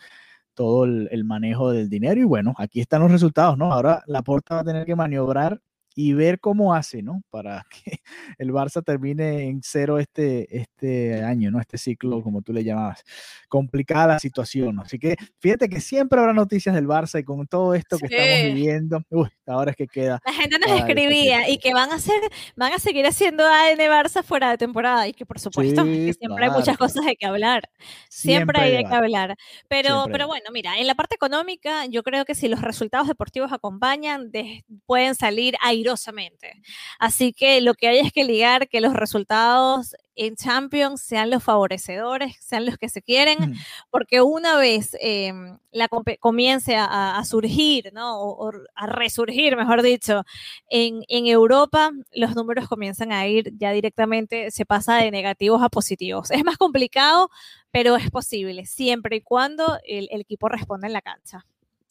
Todo 0.53 0.85
el, 0.85 1.09
el 1.11 1.23
manejo 1.25 1.71
del 1.71 1.89
dinero 1.89 2.19
y 2.21 2.25
bueno, 2.25 2.53
aquí 2.57 2.81
están 2.81 3.01
los 3.01 3.11
resultados, 3.11 3.57
¿no? 3.57 3.71
Ahora 3.71 4.03
la 4.07 4.23
Porta 4.23 4.55
va 4.55 4.61
a 4.61 4.65
tener 4.65 4.85
que 4.85 4.95
maniobrar 4.95 5.61
y 6.01 6.13
ver 6.13 6.39
cómo 6.39 6.73
hace, 6.73 7.03
¿no? 7.03 7.23
Para 7.29 7.65
que 7.69 7.99
el 8.37 8.53
Barça 8.53 8.81
termine 8.81 9.43
en 9.47 9.59
cero 9.61 9.99
este, 9.99 10.47
este 10.57 11.21
año, 11.25 11.51
¿no? 11.51 11.59
Este 11.59 11.77
ciclo, 11.77 12.23
como 12.23 12.41
tú 12.41 12.53
le 12.53 12.63
llamabas. 12.63 13.03
Complicada 13.49 14.17
situación, 14.17 14.79
Así 14.79 14.97
que 14.97 15.17
fíjate 15.39 15.67
que 15.67 15.81
siempre 15.81 16.17
habrá 16.17 16.31
noticias 16.31 16.73
del 16.73 16.87
Barça 16.87 17.19
y 17.19 17.25
con 17.25 17.45
todo 17.47 17.73
esto 17.73 17.97
que 17.97 18.05
estamos 18.05 18.55
viviendo, 18.55 19.01
uy, 19.09 19.27
ahora 19.45 19.71
es 19.71 19.77
que 19.77 19.87
queda. 19.87 20.21
La 20.25 20.31
gente 20.31 20.57
nos 20.57 20.71
escribía 20.71 21.49
y 21.49 21.57
que 21.57 21.73
van 21.73 21.91
a 21.91 21.95
hacer, 21.95 22.21
van 22.55 22.71
a 22.71 22.79
seguir 22.79 23.05
haciendo 23.05 23.43
ADN 23.45 23.79
Barça 23.91 24.23
fuera 24.23 24.51
de 24.51 24.57
temporada 24.57 25.05
y 25.05 25.11
que 25.11 25.25
por 25.25 25.39
supuesto 25.39 25.83
siempre 25.83 26.45
hay 26.45 26.51
muchas 26.51 26.77
cosas 26.77 27.03
de 27.03 27.17
que 27.17 27.25
hablar. 27.25 27.63
Siempre, 28.09 28.61
hay 28.61 28.71
de 28.71 28.85
que 28.85 28.95
hablar. 28.95 29.35
Pero, 29.67 30.05
pero 30.09 30.27
bueno, 30.27 30.45
mira, 30.53 30.79
en 30.79 30.87
la 30.87 30.95
parte 30.95 31.15
económica, 31.15 31.85
yo 31.87 32.03
creo 32.03 32.23
que 32.23 32.35
si 32.35 32.47
los 32.47 32.61
resultados 32.61 33.09
deportivos 33.09 33.51
acompañan, 33.51 34.31
pueden 34.85 35.15
salir 35.15 35.55
aire 35.61 35.88
Así 36.99 37.33
que 37.33 37.61
lo 37.61 37.73
que 37.73 37.87
hay 37.87 37.99
es 37.99 38.11
que 38.11 38.23
ligar 38.23 38.67
que 38.67 38.81
los 38.81 38.93
resultados 38.93 39.95
en 40.19 40.35
Champions 40.35 41.01
sean 41.01 41.29
los 41.29 41.43
favorecedores, 41.43 42.35
sean 42.41 42.65
los 42.65 42.77
que 42.77 42.89
se 42.89 43.01
quieren, 43.01 43.55
porque 43.89 44.21
una 44.21 44.57
vez 44.57 44.97
em, 44.99 45.57
la 45.71 45.87
comience 46.19 46.75
a, 46.75 47.23
surgir, 47.23 47.91
¿no? 47.93 48.19
O, 48.19 48.51
a 48.75 48.85
resurgir, 48.87 49.55
mejor 49.55 49.81
dicho, 49.81 50.23
en, 50.69 51.03
en, 51.07 51.27
Europa, 51.27 51.91
los 52.11 52.35
números 52.35 52.67
comienzan 52.67 53.13
a 53.13 53.27
ir 53.27 53.53
ya 53.57 53.71
directamente, 53.71 54.51
se 54.51 54.65
pasa 54.65 54.97
de 54.97 55.09
negativos 55.09 55.63
a 55.63 55.69
positivos. 55.69 56.31
Es 56.31 56.43
más 56.43 56.57
complicado, 56.57 57.29
pero 57.71 57.95
es 57.95 58.11
posible, 58.11 58.65
siempre 58.65 59.17
y 59.17 59.21
cuando 59.21 59.79
el, 59.85 60.09
el 60.11 60.21
equipo 60.21 60.49
responda 60.49 60.87
en 60.87 60.93
la 60.93 61.01
cancha. 61.01 61.45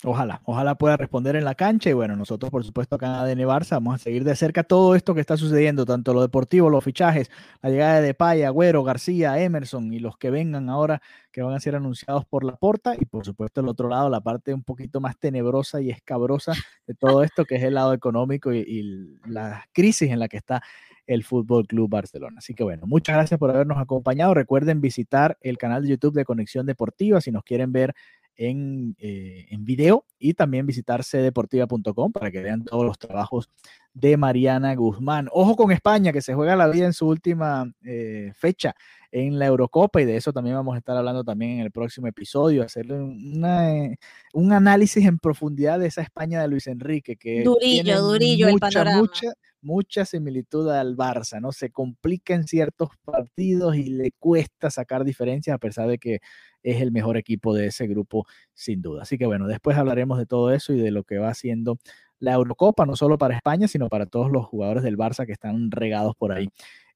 Ojalá, 0.05 0.41
ojalá 0.45 0.77
pueda 0.77 0.97
responder 0.97 1.35
en 1.35 1.45
la 1.45 1.57
cancha 1.57 1.91
y 1.91 1.93
bueno, 1.93 2.15
nosotros 2.15 2.53
por 2.53 2.63
supuesto 2.63 2.95
acá 2.95 3.07
en 3.07 3.13
ADN 3.15 3.49
Barça 3.49 3.71
vamos 3.73 3.97
a 3.97 3.99
seguir 3.99 4.23
de 4.23 4.37
cerca 4.37 4.63
todo 4.63 4.95
esto 4.95 5.13
que 5.13 5.21
está 5.21 5.37
sucediendo, 5.37 5.85
tanto 5.85 6.15
lo 6.15 6.23
deportivo, 6.23 6.71
los 6.71 6.85
fichajes, 6.85 7.33
la 7.63 7.71
llegada 7.71 7.97
de 7.97 8.07
Depay, 8.07 8.45
Agüero, 8.45 8.85
García, 8.85 9.43
Emerson 9.43 9.93
y 9.93 9.99
los 9.99 10.17
que 10.17 10.31
vengan 10.31 10.71
ahora 10.71 11.03
que 11.33 11.43
van 11.43 11.53
a 11.53 11.59
ser 11.59 11.75
anunciados 11.75 12.25
por 12.27 12.45
la 12.45 12.55
porta 12.55 12.95
y 12.97 13.07
por 13.07 13.25
supuesto 13.25 13.61
el 13.61 13.67
otro 13.67 13.89
lado, 13.89 14.09
la 14.09 14.21
parte 14.21 14.55
un 14.55 14.63
poquito 14.63 15.01
más 15.01 15.19
tenebrosa 15.19 15.81
y 15.81 15.91
escabrosa 15.91 16.53
de 16.87 16.95
todo 16.95 17.25
esto 17.25 17.45
que 17.45 17.57
es 17.57 17.65
el 17.65 17.75
lado 17.75 17.93
económico 17.93 18.53
y, 18.53 18.59
y 18.59 19.19
la 19.29 19.65
crisis 19.73 20.13
en 20.13 20.21
la 20.21 20.29
que 20.29 20.37
está 20.37 20.63
el 21.09 21.25
Fútbol 21.25 21.67
Club 21.67 21.89
Barcelona. 21.91 22.37
Así 22.39 22.55
que 22.55 22.63
bueno, 22.63 22.87
muchas 22.87 23.17
gracias 23.17 23.41
por 23.41 23.51
habernos 23.51 23.79
acompañado. 23.79 24.35
Recuerden 24.35 24.81
visitar 24.81 25.39
el 25.41 25.59
canal 25.59 25.83
de 25.83 25.89
YouTube 25.89 26.15
de 26.15 26.25
Conexión 26.25 26.67
Deportiva 26.67 27.21
si 27.21 27.33
nos 27.33 27.43
quieren 27.43 27.73
ver 27.73 27.95
en, 28.39 28.97
eh, 28.99 29.47
en 29.51 29.65
video 29.65 30.07
y 30.19 30.33
también 30.33 30.65
visitar 30.65 31.05
cdeportiva.com 31.05 32.13
para 32.13 32.31
que 32.31 32.41
vean 32.41 32.65
todos 32.65 32.87
los 32.87 32.99
trabajos 32.99 33.51
de 34.01 34.17
Mariana 34.17 34.75
Guzmán. 34.75 35.29
Ojo 35.33 35.57
con 35.57 35.73
España, 35.73 36.13
que 36.13 36.23
se 36.23 36.35
juega 36.35 36.55
la 36.57 36.69
vida 36.69 36.87
en 36.87 36.93
su 36.93 37.07
última 37.07 37.71
eh, 37.85 38.33
fecha 38.35 38.75
en 39.11 39.39
la 39.39 39.47
Eurocopa 39.47 40.01
y 40.01 40.05
de 40.05 40.17
eso 40.17 40.33
también 40.33 40.55
vamos 40.55 40.75
a 40.75 40.79
estar 40.79 40.97
hablando 40.97 41.25
también 41.25 41.53
en 41.53 41.61
el 41.61 41.71
próximo 41.71 42.07
episodio, 42.07 42.63
hacerle 42.63 42.97
eh, 42.97 43.97
un 44.35 44.53
análisis 44.53 45.05
en 45.05 45.19
profundidad 45.19 45.81
de 45.81 45.87
esa 45.87 46.03
España 46.03 46.43
de 46.43 46.49
Luis 46.49 46.67
Enrique, 46.67 47.17
que 47.17 47.43
durillo, 47.43 48.01
durillo 48.03 48.49
el 48.49 48.59
panorama. 48.59 48.99
Mucha, 48.99 49.33
mucha 49.63 50.05
similitud 50.05 50.69
al 50.71 50.97
Barça, 50.97 51.41
¿no? 51.41 51.53
Se 51.53 51.71
complica 51.71 52.35
en 52.35 52.47
ciertos 52.47 52.91
partidos 53.05 53.77
y 53.77 53.85
le 53.85 54.13
cuesta 54.13 54.71
sacar 54.71 55.05
diferencias 55.05 55.55
a 55.55 55.59
pesar 55.59 55.89
de 55.89 55.99
que 55.99 56.21
es 56.63 56.81
el 56.83 56.93
mejor 56.93 57.17
equipo 57.17 57.55
de 57.55 57.67
ese 57.67 57.87
grupo 57.87 58.27
sin 58.53 58.83
duda. 58.83 59.03
Así 59.03 59.17
que 59.17 59.27
bueno, 59.27 59.47
después 59.47 59.77
hablaremos 59.77 60.19
de 60.19 60.27
todo 60.27 60.53
eso 60.53 60.73
y 60.73 60.79
de 60.79 60.91
lo 60.91 61.05
que 61.05 61.19
va 61.19 61.31
haciendo 61.31 61.79
la 62.21 62.33
Eurocopa, 62.33 62.87
no 62.87 62.97
solo 62.97 63.19
para 63.19 63.37
España, 63.37 63.69
sino 63.69 63.89
para 63.89 64.07
todos 64.07 64.31
los 64.31 64.47
jugadores 64.47 64.83
del 64.83 64.97
Barça 64.97 65.27
que 65.27 65.33
están 65.33 65.71
regados 65.71 66.15
por 66.17 66.33
ahí 66.33 66.49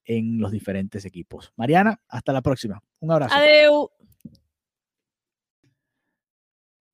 en 0.05 0.41
los 0.41 0.51
diferentes 0.53 1.05
equipos. 1.05 1.53
Mariana, 1.57 2.01
hasta 2.09 2.33
la 2.33 2.43
próxima. 2.43 2.83
Un 3.01 3.13
abrazo. 3.13 3.35
Adeu. 3.35 3.91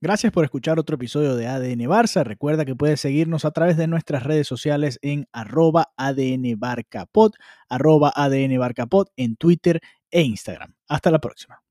Gracias 0.00 0.32
por 0.32 0.44
escuchar 0.44 0.78
otro 0.78 0.94
episodio 0.94 1.34
de 1.34 1.48
ADN 1.48 1.80
Barça. 1.88 2.22
Recuerda 2.22 2.64
que 2.64 2.76
puedes 2.76 3.00
seguirnos 3.00 3.44
a 3.44 3.50
través 3.50 3.76
de 3.76 3.88
nuestras 3.88 4.22
redes 4.22 4.46
sociales 4.46 5.00
en 5.02 5.26
arroba 5.32 5.92
ADN 5.96 6.56
arroba 7.68 8.12
ADN 8.14 8.60
en 9.16 9.36
Twitter 9.36 9.80
e 10.12 10.22
Instagram. 10.22 10.74
Hasta 10.86 11.10
la 11.10 11.18
próxima. 11.18 11.62